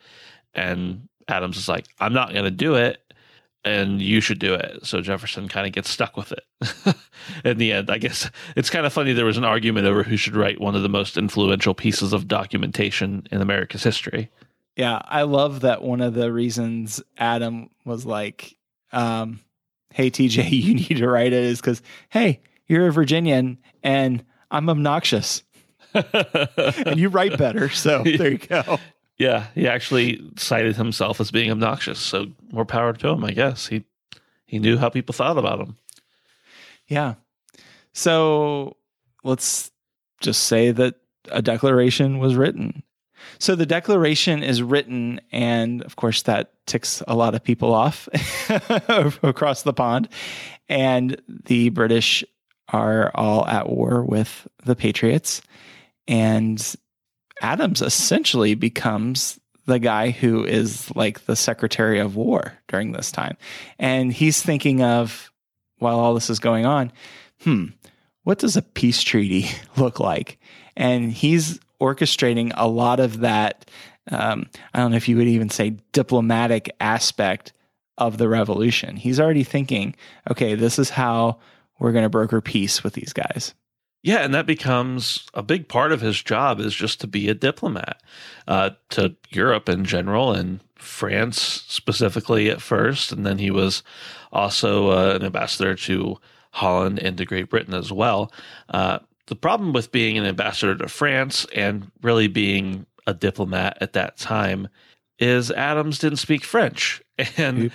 And 0.55 1.09
Adams 1.33 1.57
is 1.57 1.69
like, 1.69 1.87
I'm 1.99 2.13
not 2.13 2.33
going 2.33 2.45
to 2.45 2.51
do 2.51 2.75
it 2.75 3.03
and 3.65 4.01
you 4.01 4.21
should 4.21 4.39
do 4.39 4.55
it. 4.55 4.85
So 4.85 5.01
Jefferson 5.01 5.49
kind 5.49 5.67
of 5.67 5.73
gets 5.73 5.89
stuck 5.89 6.17
with 6.17 6.33
it. 6.33 6.97
In 7.45 7.59
the 7.59 7.73
end, 7.73 7.91
I 7.91 7.99
guess 7.99 8.31
it's 8.57 8.71
kind 8.71 8.87
of 8.87 8.93
funny 8.93 9.13
there 9.13 9.25
was 9.25 9.39
an 9.39 9.45
argument 9.45 9.87
over 9.87 10.03
who 10.03 10.17
should 10.17 10.37
write 10.37 10.61
one 10.61 10.75
of 10.75 10.83
the 10.83 10.89
most 10.89 11.17
influential 11.17 11.75
pieces 11.75 12.13
of 12.13 12.29
documentation 12.29 13.27
in 13.31 13.41
America's 13.41 13.85
history. 13.85 14.31
Yeah, 14.77 15.01
I 15.05 15.23
love 15.23 15.61
that 15.61 15.83
one 15.83 16.01
of 16.01 16.15
the 16.15 16.33
reasons 16.33 17.03
Adam 17.19 17.71
was 17.85 18.05
like, 18.05 18.57
um, 18.93 19.41
hey, 19.93 20.11
TJ, 20.11 20.51
you 20.51 20.75
need 20.75 20.97
to 20.97 21.09
write 21.09 21.33
it 21.33 21.45
is 21.45 21.61
because, 21.61 21.83
hey, 22.09 22.41
you're 22.67 22.89
a 22.89 22.93
Virginian 22.93 23.59
and 23.83 24.25
I'm 24.51 24.69
obnoxious. 24.69 25.43
and 25.95 26.99
you 26.99 27.11
write 27.11 27.37
better. 27.37 27.69
So 27.69 28.03
there 28.03 28.33
you 28.33 28.39
go. 28.39 28.79
Yeah, 29.23 29.47
he 29.55 29.69
actually 29.69 30.21
cited 30.37 30.75
himself 30.75 31.21
as 31.21 31.31
being 31.31 31.53
obnoxious. 31.53 32.01
So 32.01 32.33
more 32.51 32.65
power 32.65 32.93
to 32.93 33.09
him, 33.09 33.25
I 33.25 33.31
guess. 33.31 33.69
He 33.69 33.85
he 34.47 34.59
knew 34.59 34.77
how 34.77 34.89
people 34.89 35.13
thought 35.13 35.39
about 35.39 35.61
him. 35.61 35.77
Yeah. 36.89 37.15
So 37.93 38.77
let's 39.23 39.71
just 40.21 40.43
say 40.43 40.73
that 40.73 40.97
a 41.31 41.41
declaration 41.41 42.19
was 42.19 42.35
written. 42.35 42.83
So 43.39 43.55
the 43.55 43.65
declaration 43.65 44.43
is 44.43 44.61
written, 44.61 45.21
and 45.31 45.83
of 45.83 45.95
course, 45.95 46.23
that 46.23 46.53
ticks 46.67 47.01
a 47.07 47.15
lot 47.15 47.37
of 47.37 47.45
people 47.45 47.73
off 47.73 48.09
across 49.23 49.63
the 49.63 49.73
pond. 49.73 50.09
And 50.69 51.23
the 51.47 51.69
British 51.69 52.25
are 52.71 53.13
all 53.15 53.47
at 53.47 53.69
war 53.69 54.03
with 54.03 54.49
the 54.65 54.75
Patriots. 54.75 55.43
And 56.09 56.75
Adams 57.41 57.83
essentially 57.83 58.55
becomes 58.55 59.41
the 59.67 59.79
guy 59.79 60.11
who 60.11 60.45
is 60.45 60.95
like 60.97 61.25
the 61.27 61.37
Secretary 61.37 61.99
of 61.99 62.17
War 62.17 62.53
during 62.69 62.93
this 62.93 63.13
time. 63.13 63.37
And 63.79 64.13
he's 64.13 64.43
thinking 64.43 64.83
of, 64.83 65.31
while 65.79 65.99
all 65.99 66.15
this 66.15 66.31
is 66.31 66.39
going 66.39 66.67
on, 66.67 66.93
hmm, 67.43 67.67
what 68.25 68.39
does 68.39 68.57
a 68.57 68.63
peace 68.63 69.03
treaty 69.03 69.49
look 69.77 70.01
like? 70.01 70.39
And 70.77 71.13
he's 71.13 71.59
orchestrating 71.81 72.53
a 72.57 72.69
lot 72.69 73.01
of 73.01 73.21
that. 73.21 73.69
Um, 74.11 74.47
I 74.73 74.81
don't 74.81 74.91
know 74.91 74.97
if 74.97 75.09
you 75.09 75.17
would 75.17 75.29
even 75.29 75.51
say 75.51 75.77
diplomatic 75.93 76.75
aspect 76.81 77.53
of 77.99 78.19
the 78.19 78.29
revolution. 78.29 78.97
He's 78.97 79.21
already 79.21 79.45
thinking, 79.45 79.95
okay, 80.31 80.55
this 80.55 80.79
is 80.79 80.91
how 80.91 81.39
we're 81.79 81.93
going 81.93 82.05
to 82.05 82.09
broker 82.09 82.41
peace 82.41 82.83
with 82.83 82.95
these 82.95 83.13
guys. 83.13 83.55
Yeah, 84.03 84.19
and 84.19 84.35
that 84.35 84.47
becomes 84.47 85.29
a 85.33 85.43
big 85.43 85.69
part 85.69 85.93
of 85.93 86.01
his 86.01 86.21
job 86.21 86.59
is 86.59 86.75
just 86.75 87.01
to 87.01 87.07
be 87.07 87.29
a 87.29 87.35
diplomat 87.35 88.03
uh, 88.49 88.71
to 88.91 89.15
Europe 89.31 89.69
in 89.69 89.85
general 89.85 90.33
and 90.33 90.61
France 90.75 91.65
specifically 91.69 92.51
at 92.51 92.61
first, 92.61 93.13
and 93.13 93.25
then 93.25 93.39
he 93.39 93.51
was 93.51 93.85
also 94.33 94.91
uh, 94.91 95.15
an 95.15 95.25
ambassador 95.25 95.77
to 95.77 96.19
Holland 96.51 96.99
and 96.99 97.17
to 97.19 97.25
Great 97.25 97.49
Britain 97.49 97.75
as 97.75 97.93
well. 97.93 98.33
Uh, 98.71 98.99
the 99.27 99.37
problem 99.37 99.73
with 99.73 99.93
being 99.93 100.19
an 100.19 100.27
ambassador 100.27 100.75
to 100.77 100.89
France 100.89 101.47
and 101.55 101.91
really 102.03 102.27
being 102.27 102.87
a 103.07 103.15
diplomat 103.15 103.79
at 103.81 103.93
that 103.93 104.17
time 104.17 104.69
is 105.21 105.51
Adams 105.53 106.01
didn't 106.01 106.19
speak 106.19 106.43
French. 106.45 107.02
And 107.37 107.71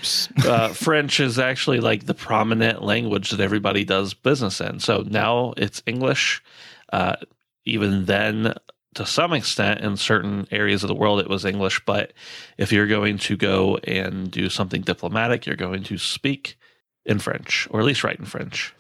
uh, 0.46 0.70
French 0.70 1.20
is 1.20 1.38
actually 1.38 1.80
like 1.80 2.06
the 2.06 2.14
prominent 2.14 2.82
language 2.82 3.32
that 3.32 3.40
everybody 3.40 3.86
does 3.86 4.14
business 4.14 4.60
in. 4.60 4.80
So 4.80 5.04
now 5.08 5.54
it's 5.58 5.84
English. 5.86 6.44
Uh, 6.92 7.18
even 7.64 8.06
then, 8.06 8.56
to 8.96 9.06
some 9.06 9.34
extent, 9.34 9.82
in 9.82 9.96
certain 9.96 10.48
areas 10.52 10.84
of 10.84 10.88
the 10.88 10.96
world, 10.96 11.20
it 11.20 11.30
was 11.30 11.46
English. 11.46 11.86
But 11.86 12.14
if 12.58 12.72
you're 12.72 12.88
going 12.88 13.20
to 13.20 13.38
go 13.38 13.78
and 13.78 14.32
do 14.32 14.50
something 14.50 14.82
diplomatic, 14.82 15.46
you're 15.46 15.56
going 15.56 15.84
to 15.84 15.98
speak 15.98 16.58
in 17.06 17.20
French, 17.20 17.68
or 17.70 17.80
at 17.80 17.86
least 17.86 18.04
write 18.04 18.20
in 18.20 18.26
French. 18.26 18.74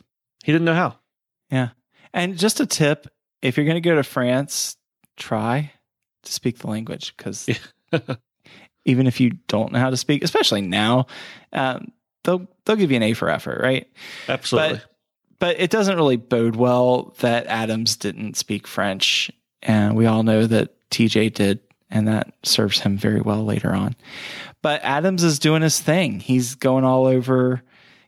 He 0.44 0.52
didn't 0.52 0.66
know 0.66 0.74
how. 0.74 0.98
Yeah. 1.52 1.70
And 2.14 2.38
just 2.38 2.60
a 2.60 2.66
tip 2.66 3.08
if 3.42 3.58
you're 3.58 3.66
going 3.66 3.82
to 3.82 3.90
go 3.90 3.96
to 3.96 4.04
France, 4.04 4.78
try 5.16 5.72
to 6.24 6.34
speak 6.34 6.60
the 6.60 6.68
language 6.68 7.16
because 7.16 7.48
even 8.88 9.06
if 9.06 9.20
you 9.20 9.32
don't 9.48 9.72
know 9.72 9.80
how 9.80 9.92
to 9.92 9.98
speak, 9.98 10.24
especially 10.24 10.62
now, 10.62 11.06
um, 11.54 11.92
they'll 12.24 12.48
they'll 12.66 12.78
give 12.78 12.90
you 12.90 12.98
an 12.98 13.04
A 13.04 13.14
for 13.14 13.30
effort, 13.30 13.62
right? 13.62 13.88
Absolutely. 14.28 14.80
But, 14.80 14.86
but 15.40 15.60
it 15.60 15.70
doesn't 15.70 15.96
really 15.96 16.16
bode 16.16 16.56
well 16.56 17.14
that 17.20 17.46
Adams 17.46 17.96
didn't 17.96 18.38
speak 18.38 18.66
French, 18.66 19.30
and 19.62 19.96
we 19.96 20.08
all 20.08 20.24
know 20.24 20.48
that 20.48 20.74
TJ 20.90 21.34
did, 21.34 21.60
and 21.92 22.08
that 22.08 22.34
serves 22.44 22.80
him 22.80 22.98
very 22.98 23.22
well 23.22 23.44
later 23.44 23.72
on. 23.72 23.96
But 24.64 24.82
Adams 24.84 25.24
is 25.24 25.38
doing 25.38 25.62
his 25.62 25.80
thing. 25.80 26.20
He's 26.20 26.56
going 26.56 26.86
all 26.86 27.06
over 27.06 27.62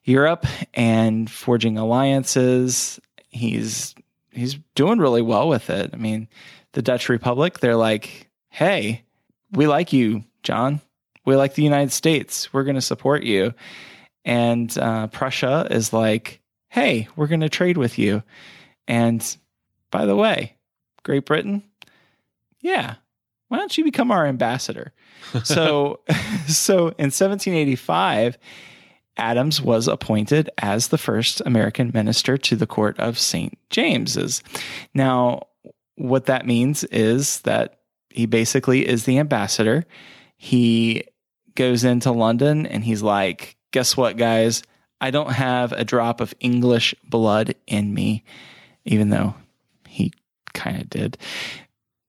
Europe 0.03 0.47
and 0.73 1.29
forging 1.29 1.77
alliances. 1.77 2.99
He's 3.27 3.93
he's 4.31 4.55
doing 4.75 4.99
really 4.99 5.21
well 5.21 5.49
with 5.49 5.69
it. 5.69 5.91
I 5.93 5.97
mean, 5.97 6.29
the 6.71 6.81
Dutch 6.81 7.09
Republic, 7.09 7.59
they're 7.59 7.75
like, 7.75 8.29
"Hey, 8.49 9.03
we 9.51 9.67
like 9.67 9.93
you, 9.93 10.23
John. 10.43 10.81
We 11.25 11.35
like 11.35 11.55
the 11.55 11.63
United 11.63 11.91
States. 11.91 12.51
We're 12.53 12.63
going 12.63 12.75
to 12.75 12.81
support 12.81 13.23
you." 13.23 13.53
And 14.25 14.75
uh, 14.77 15.07
Prussia 15.07 15.67
is 15.69 15.93
like, 15.93 16.41
"Hey, 16.69 17.07
we're 17.15 17.27
going 17.27 17.41
to 17.41 17.49
trade 17.49 17.77
with 17.77 17.97
you." 17.99 18.23
And 18.87 19.23
by 19.91 20.05
the 20.05 20.15
way, 20.15 20.55
Great 21.03 21.25
Britain, 21.25 21.63
yeah, 22.61 22.95
why 23.47 23.57
don't 23.57 23.77
you 23.77 23.83
become 23.83 24.11
our 24.11 24.25
ambassador? 24.25 24.93
so, 25.43 25.99
so 26.47 26.77
in 26.97 27.11
1785, 27.11 28.37
Adams 29.17 29.61
was 29.61 29.87
appointed 29.87 30.49
as 30.57 30.87
the 30.87 30.97
first 30.97 31.41
American 31.45 31.91
minister 31.93 32.37
to 32.37 32.55
the 32.55 32.67
court 32.67 32.97
of 32.99 33.19
St. 33.19 33.57
James's. 33.69 34.41
Now, 34.93 35.47
what 35.95 36.25
that 36.27 36.47
means 36.47 36.85
is 36.85 37.41
that 37.41 37.79
he 38.09 38.25
basically 38.25 38.87
is 38.87 39.05
the 39.05 39.19
ambassador. 39.19 39.85
He 40.41 41.03
goes 41.55 41.83
into 41.83 42.11
London 42.13 42.65
and 42.65 42.81
he's 42.81 43.03
like, 43.03 43.57
guess 43.71 43.97
what, 43.97 44.15
guys? 44.15 44.63
I 45.01 45.11
don't 45.11 45.33
have 45.33 45.73
a 45.73 45.83
drop 45.83 46.21
of 46.21 46.33
English 46.39 46.95
blood 47.03 47.55
in 47.67 47.93
me, 47.93 48.23
even 48.85 49.09
though 49.09 49.35
he 49.85 50.13
kind 50.53 50.81
of 50.81 50.89
did. 50.89 51.17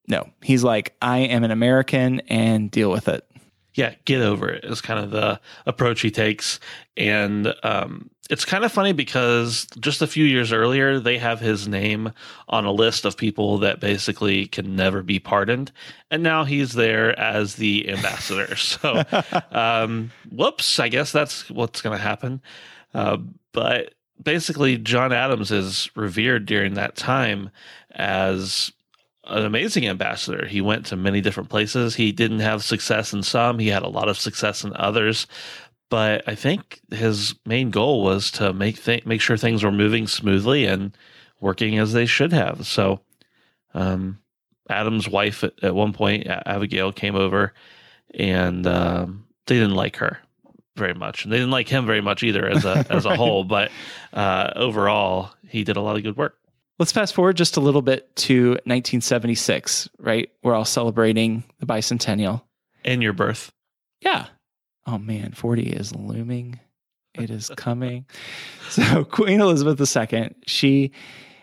No, 0.07 0.29
he's 0.43 0.62
like, 0.62 0.95
I 1.03 1.19
am 1.19 1.43
an 1.43 1.51
American 1.51 2.21
and 2.29 2.71
deal 2.71 2.93
with 2.93 3.09
it. 3.09 3.27
Yeah, 3.75 3.95
get 4.05 4.23
over 4.23 4.49
it 4.49 4.64
is 4.64 4.81
kind 4.81 5.01
of 5.01 5.11
the 5.11 5.40
approach 5.66 6.01
he 6.01 6.12
takes. 6.12 6.61
And 6.97 7.53
um, 7.64 8.11
it's 8.31 8.45
kind 8.45 8.64
of 8.64 8.71
funny 8.71 8.93
because 8.93 9.66
just 9.81 10.03
a 10.03 10.07
few 10.07 10.25
years 10.25 10.53
earlier, 10.53 11.01
they 11.01 11.19
have 11.19 11.40
his 11.40 11.66
name 11.66 12.12
on 12.49 12.64
a 12.64 12.71
list 12.71 13.05
of 13.05 13.16
people 13.16 13.59
that 13.59 13.81
basically 13.81 14.47
can 14.47 14.77
never 14.77 15.03
be 15.03 15.19
pardoned. 15.19 15.73
And 16.12 16.23
now 16.23 16.45
he's 16.45 16.75
there 16.75 17.19
as 17.19 17.57
the 17.57 17.90
ambassador. 17.90 18.55
so, 18.57 19.03
um, 19.51 20.12
whoops, 20.31 20.79
I 20.79 20.88
guess 20.88 21.11
that's 21.11 21.51
what's 21.51 21.83
going 21.83 21.99
to 21.99 22.03
happen. 22.03 22.40
Uh, 22.95 23.16
but 23.51 23.95
basically, 24.23 24.79
John 24.79 25.12
Adams 25.12 25.51
is 25.51 25.90
revered 25.97 26.47
during 26.47 26.75
that 26.75 26.95
time 26.95 27.51
as 27.90 28.71
an 29.25 29.45
amazing 29.45 29.88
ambassador. 29.88 30.47
He 30.47 30.61
went 30.61 30.87
to 30.87 30.97
many 30.97 31.21
different 31.21 31.49
places. 31.49 31.97
He 31.97 32.12
didn't 32.12 32.40
have 32.40 32.62
success 32.62 33.12
in 33.12 33.25
some, 33.25 33.59
he 33.59 33.69
had 33.69 33.83
a 33.83 33.88
lot 33.88 34.09
of 34.09 34.19
success 34.19 34.62
in 34.62 34.73
others. 34.77 35.27
But 35.90 36.22
I 36.29 36.37
think 36.37 36.81
his 36.90 37.35
main 37.44 37.70
goal 37.70 38.03
was 38.03 38.31
to 38.33 38.53
make 38.53 38.83
th- 38.83 39.05
make 39.05 39.20
sure 39.20 39.37
things 39.37 39.62
were 39.62 39.72
moving 39.72 40.07
smoothly 40.07 40.64
and 40.64 40.96
working 41.40 41.79
as 41.79 41.92
they 41.92 42.07
should 42.07 42.33
have. 42.33 42.66
So, 42.66 43.00
um, 43.74 44.20
Adam's 44.68 45.09
wife 45.09 45.42
at, 45.42 45.53
at, 45.62 45.74
one 45.74 45.92
point, 45.92 46.29
Abigail, 46.29 46.92
came 46.92 47.16
over, 47.16 47.53
and 48.14 48.66
um, 48.68 49.26
they 49.46 49.57
didn't 49.57 49.74
like 49.74 49.96
her 49.96 50.18
very 50.76 50.94
much, 50.94 51.24
and 51.24 51.33
they 51.33 51.38
didn't 51.38 51.50
like 51.50 51.68
him 51.68 51.87
very 51.87 52.00
much 52.00 52.22
either 52.22 52.46
as 52.46 52.64
a 52.64 52.87
as 52.90 53.05
a 53.05 53.16
whole. 53.16 53.42
But 53.42 53.72
uh, 54.12 54.53
overall, 54.55 55.33
he 55.48 55.64
did 55.64 55.76
a 55.76 55.81
lot 55.81 55.96
of 55.96 56.05
good 56.05 56.16
work. 56.16 56.37
Let's 56.79 56.92
fast 56.92 57.14
forward 57.14 57.37
just 57.37 57.57
a 57.57 57.61
little 57.61 57.83
bit 57.83 58.14
to 58.16 58.50
1976, 58.64 59.90
right? 59.98 60.31
We're 60.42 60.55
all 60.55 60.64
celebrating 60.64 61.44
the 61.59 61.66
bicentennial. 61.66 62.42
And 62.87 63.03
your 63.03 63.12
birth. 63.12 63.53
Yeah. 64.00 64.29
Oh 64.90 64.98
man, 64.98 65.33
40 65.33 65.62
is 65.62 65.94
looming. 65.94 66.59
It 67.14 67.31
is 67.31 67.48
coming. 67.57 68.07
so, 68.70 69.05
Queen 69.11 69.40
Elizabeth 69.40 69.96
II, 69.96 70.35
she 70.46 70.90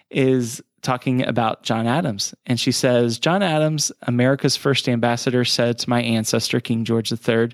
is 0.09 0.61
talking 0.81 1.25
about 1.25 1.63
John 1.63 1.87
Adams. 1.87 2.33
And 2.45 2.59
she 2.59 2.71
says, 2.71 3.19
John 3.19 3.41
Adams, 3.41 3.91
America's 4.03 4.57
first 4.57 4.89
ambassador, 4.89 5.45
said 5.45 5.79
to 5.79 5.89
my 5.89 6.01
ancestor, 6.01 6.59
King 6.59 6.83
George 6.83 7.11
III, 7.11 7.49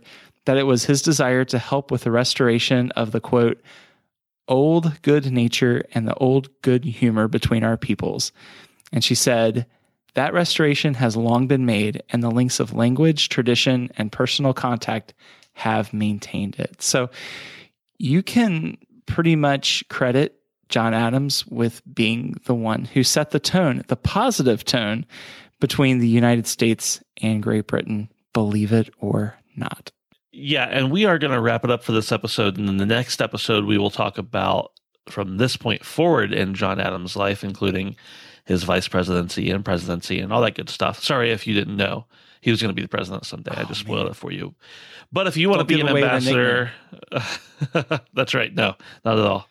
that 0.45 0.57
it 0.57 0.63
was 0.63 0.85
his 0.85 1.01
desire 1.01 1.45
to 1.45 1.59
help 1.59 1.91
with 1.91 2.03
the 2.03 2.11
restoration 2.11 2.91
of 2.91 3.11
the 3.11 3.21
quote, 3.21 3.61
old 4.47 5.01
good 5.03 5.31
nature 5.31 5.83
and 5.93 6.07
the 6.07 6.15
old 6.15 6.49
good 6.61 6.83
humor 6.83 7.27
between 7.27 7.63
our 7.63 7.77
peoples. 7.77 8.31
And 8.91 9.03
she 9.03 9.15
said, 9.15 9.65
That 10.15 10.33
restoration 10.33 10.95
has 10.95 11.15
long 11.15 11.47
been 11.47 11.65
made, 11.65 12.03
and 12.09 12.21
the 12.21 12.31
links 12.31 12.59
of 12.59 12.73
language, 12.73 13.29
tradition, 13.29 13.89
and 13.95 14.11
personal 14.11 14.53
contact 14.53 15.13
have 15.53 15.93
maintained 15.93 16.55
it. 16.59 16.81
So 16.81 17.09
you 17.97 18.23
can 18.23 18.77
pretty 19.05 19.35
much 19.35 19.83
credit 19.89 20.39
John 20.69 20.93
Adams 20.93 21.45
with 21.47 21.81
being 21.93 22.35
the 22.45 22.55
one 22.55 22.85
who 22.85 23.03
set 23.03 23.31
the 23.31 23.39
tone, 23.39 23.83
the 23.87 23.95
positive 23.95 24.65
tone 24.65 25.05
between 25.59 25.99
the 25.99 26.07
United 26.07 26.47
States 26.47 27.01
and 27.21 27.43
Great 27.43 27.67
Britain, 27.67 28.09
believe 28.33 28.73
it 28.73 28.89
or 28.99 29.37
not. 29.55 29.91
Yeah, 30.31 30.65
and 30.65 30.91
we 30.91 31.05
are 31.05 31.19
going 31.19 31.31
to 31.31 31.39
wrap 31.39 31.63
it 31.63 31.69
up 31.69 31.83
for 31.83 31.91
this 31.91 32.11
episode. 32.11 32.57
And 32.57 32.67
in 32.67 32.77
the 32.77 32.85
next 32.85 33.21
episode, 33.21 33.65
we 33.65 33.77
will 33.77 33.91
talk 33.91 34.17
about 34.17 34.71
from 35.07 35.37
this 35.37 35.55
point 35.55 35.85
forward 35.85 36.33
in 36.33 36.55
John 36.55 36.79
Adams' 36.81 37.15
life, 37.15 37.43
including 37.43 37.95
his 38.45 38.63
vice 38.63 38.87
presidency 38.87 39.51
and 39.51 39.63
presidency 39.63 40.19
and 40.19 40.33
all 40.33 40.41
that 40.41 40.55
good 40.55 40.69
stuff. 40.69 41.03
Sorry 41.03 41.31
if 41.31 41.45
you 41.45 41.53
didn't 41.53 41.77
know 41.77 42.05
he 42.43 42.51
was 42.51 42.61
going 42.61 42.71
to 42.71 42.75
be 42.75 42.81
the 42.81 42.89
president 42.89 43.25
someday. 43.25 43.51
I 43.55 43.63
just 43.63 43.79
spoiled 43.79 44.09
it 44.09 44.17
for 44.17 44.29
you. 44.29 44.53
But 45.13 45.27
if 45.27 45.37
you 45.37 45.47
want 45.47 45.61
to 45.61 45.65
be 45.65 45.75
an 45.75 45.87
give 45.87 45.91
away 45.91 46.01
the 46.01 46.07
ambassador, 46.07 46.71
that's 48.13 48.33
right. 48.33 48.53
No, 48.53 48.75
not 49.05 49.17
at 49.17 49.25
all. 49.25 49.47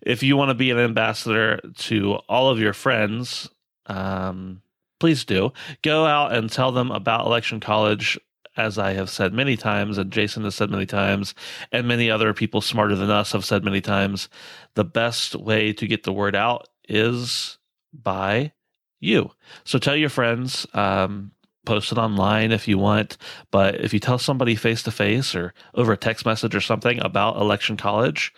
If 0.00 0.22
you 0.22 0.36
want 0.36 0.50
to 0.50 0.54
be 0.54 0.70
an 0.70 0.78
ambassador 0.78 1.58
to 1.78 2.14
all 2.28 2.48
of 2.48 2.60
your 2.60 2.72
friends, 2.72 3.50
um, 3.86 4.62
please 5.00 5.24
do 5.24 5.52
go 5.82 6.06
out 6.06 6.32
and 6.32 6.52
tell 6.52 6.70
them 6.70 6.92
about 6.92 7.26
Election 7.26 7.58
College. 7.58 8.16
As 8.56 8.78
I 8.78 8.92
have 8.92 9.10
said 9.10 9.32
many 9.32 9.56
times, 9.56 9.98
and 9.98 10.12
Jason 10.12 10.44
has 10.44 10.54
said 10.54 10.70
many 10.70 10.86
times, 10.86 11.34
and 11.72 11.88
many 11.88 12.10
other 12.10 12.32
people 12.32 12.60
smarter 12.60 12.94
than 12.94 13.10
us 13.10 13.32
have 13.32 13.44
said 13.44 13.64
many 13.64 13.80
times, 13.80 14.28
the 14.74 14.84
best 14.84 15.34
way 15.34 15.72
to 15.72 15.86
get 15.86 16.04
the 16.04 16.12
word 16.12 16.36
out 16.36 16.68
is 16.88 17.58
by 17.92 18.52
you. 19.00 19.30
So 19.64 19.78
tell 19.78 19.96
your 19.96 20.10
friends, 20.10 20.66
um, 20.74 21.32
post 21.64 21.92
it 21.92 21.98
online 21.98 22.52
if 22.52 22.66
you 22.66 22.78
want. 22.78 23.16
But 23.50 23.76
if 23.80 23.92
you 23.92 24.00
tell 24.00 24.18
somebody 24.18 24.54
face 24.54 24.82
to 24.84 24.90
face 24.90 25.34
or 25.34 25.54
over 25.74 25.92
a 25.92 25.96
text 25.96 26.24
message 26.24 26.54
or 26.54 26.60
something 26.60 27.00
about 27.00 27.36
Election 27.36 27.76
College, 27.76 28.32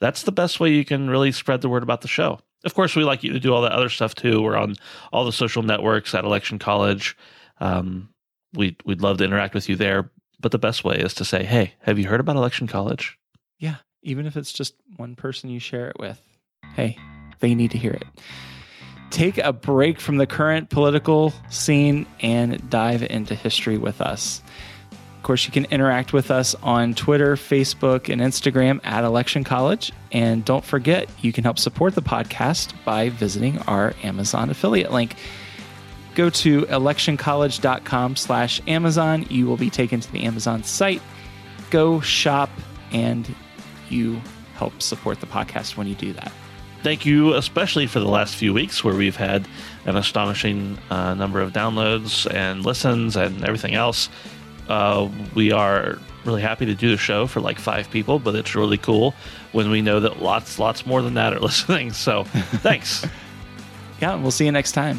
that's 0.00 0.22
the 0.22 0.32
best 0.32 0.60
way 0.60 0.72
you 0.72 0.84
can 0.84 1.10
really 1.10 1.32
spread 1.32 1.60
the 1.60 1.68
word 1.68 1.82
about 1.82 2.00
the 2.00 2.08
show. 2.08 2.40
Of 2.64 2.74
course, 2.74 2.94
we 2.94 3.04
like 3.04 3.22
you 3.22 3.32
to 3.32 3.40
do 3.40 3.54
all 3.54 3.62
that 3.62 3.72
other 3.72 3.88
stuff 3.88 4.14
too. 4.14 4.42
We're 4.42 4.56
on 4.56 4.76
all 5.12 5.24
the 5.24 5.32
social 5.32 5.62
networks 5.62 6.14
at 6.14 6.24
Election 6.24 6.58
College. 6.58 7.16
Um, 7.58 8.10
we 8.52 8.76
we'd 8.84 9.00
love 9.00 9.18
to 9.18 9.24
interact 9.24 9.54
with 9.54 9.68
you 9.68 9.76
there. 9.76 10.10
But 10.40 10.52
the 10.52 10.58
best 10.58 10.84
way 10.84 10.96
is 10.96 11.14
to 11.14 11.24
say, 11.24 11.44
"Hey, 11.44 11.74
have 11.80 11.98
you 11.98 12.08
heard 12.08 12.20
about 12.20 12.36
Election 12.36 12.66
College?" 12.66 13.18
Yeah, 13.58 13.76
even 14.02 14.26
if 14.26 14.36
it's 14.36 14.52
just 14.52 14.74
one 14.96 15.16
person 15.16 15.50
you 15.50 15.60
share 15.60 15.88
it 15.88 15.98
with. 15.98 16.20
Hey, 16.74 16.98
they 17.40 17.54
need 17.54 17.70
to 17.72 17.78
hear 17.78 17.92
it. 17.92 18.04
Take 19.10 19.38
a 19.38 19.52
break 19.52 20.00
from 20.00 20.18
the 20.18 20.26
current 20.26 20.70
political 20.70 21.32
scene 21.48 22.06
and 22.20 22.70
dive 22.70 23.02
into 23.02 23.34
history 23.34 23.76
with 23.76 24.00
us. 24.00 24.42
Of 25.20 25.24
course, 25.24 25.44
you 25.44 25.52
can 25.52 25.66
interact 25.66 26.14
with 26.14 26.30
us 26.30 26.54
on 26.62 26.94
Twitter, 26.94 27.36
Facebook, 27.36 28.10
and 28.10 28.22
Instagram 28.22 28.80
at 28.84 29.04
Election 29.04 29.44
College. 29.44 29.92
And 30.12 30.44
don't 30.44 30.64
forget, 30.64 31.10
you 31.20 31.32
can 31.32 31.44
help 31.44 31.58
support 31.58 31.94
the 31.94 32.02
podcast 32.02 32.72
by 32.86 33.10
visiting 33.10 33.58
our 33.62 33.92
Amazon 34.02 34.48
affiliate 34.48 34.92
link. 34.92 35.16
Go 36.14 36.30
to 36.30 36.62
electioncollege.com 36.62 38.16
slash 38.16 38.62
Amazon. 38.66 39.26
You 39.28 39.46
will 39.46 39.56
be 39.56 39.70
taken 39.70 40.00
to 40.00 40.10
the 40.10 40.24
Amazon 40.24 40.62
site. 40.64 41.02
Go 41.70 42.00
shop 42.00 42.48
and 42.90 43.32
you 43.90 44.20
help 44.54 44.80
support 44.80 45.20
the 45.20 45.26
podcast 45.26 45.76
when 45.76 45.86
you 45.86 45.94
do 45.94 46.12
that. 46.14 46.32
Thank 46.82 47.04
you, 47.04 47.34
especially 47.34 47.86
for 47.86 48.00
the 48.00 48.08
last 48.08 48.36
few 48.36 48.54
weeks 48.54 48.82
where 48.82 48.94
we've 48.94 49.16
had 49.16 49.46
an 49.84 49.96
astonishing 49.96 50.78
uh, 50.90 51.14
number 51.14 51.40
of 51.40 51.52
downloads 51.52 52.32
and 52.32 52.64
listens 52.64 53.16
and 53.16 53.44
everything 53.44 53.74
else. 53.74 54.08
Uh, 54.68 55.10
we 55.34 55.52
are 55.52 55.98
really 56.24 56.40
happy 56.40 56.64
to 56.66 56.74
do 56.74 56.90
the 56.90 56.96
show 56.96 57.26
for 57.26 57.40
like 57.40 57.58
five 57.58 57.90
people, 57.90 58.18
but 58.18 58.34
it's 58.34 58.54
really 58.54 58.78
cool 58.78 59.14
when 59.52 59.70
we 59.70 59.82
know 59.82 60.00
that 60.00 60.22
lots, 60.22 60.58
lots 60.58 60.86
more 60.86 61.02
than 61.02 61.14
that 61.14 61.34
are 61.34 61.40
listening. 61.50 61.92
So 61.92 62.24
thanks. 62.24 63.06
Yeah, 64.00 64.14
we'll 64.14 64.30
see 64.30 64.46
you 64.46 64.52
next 64.52 64.72
time. 64.72 64.98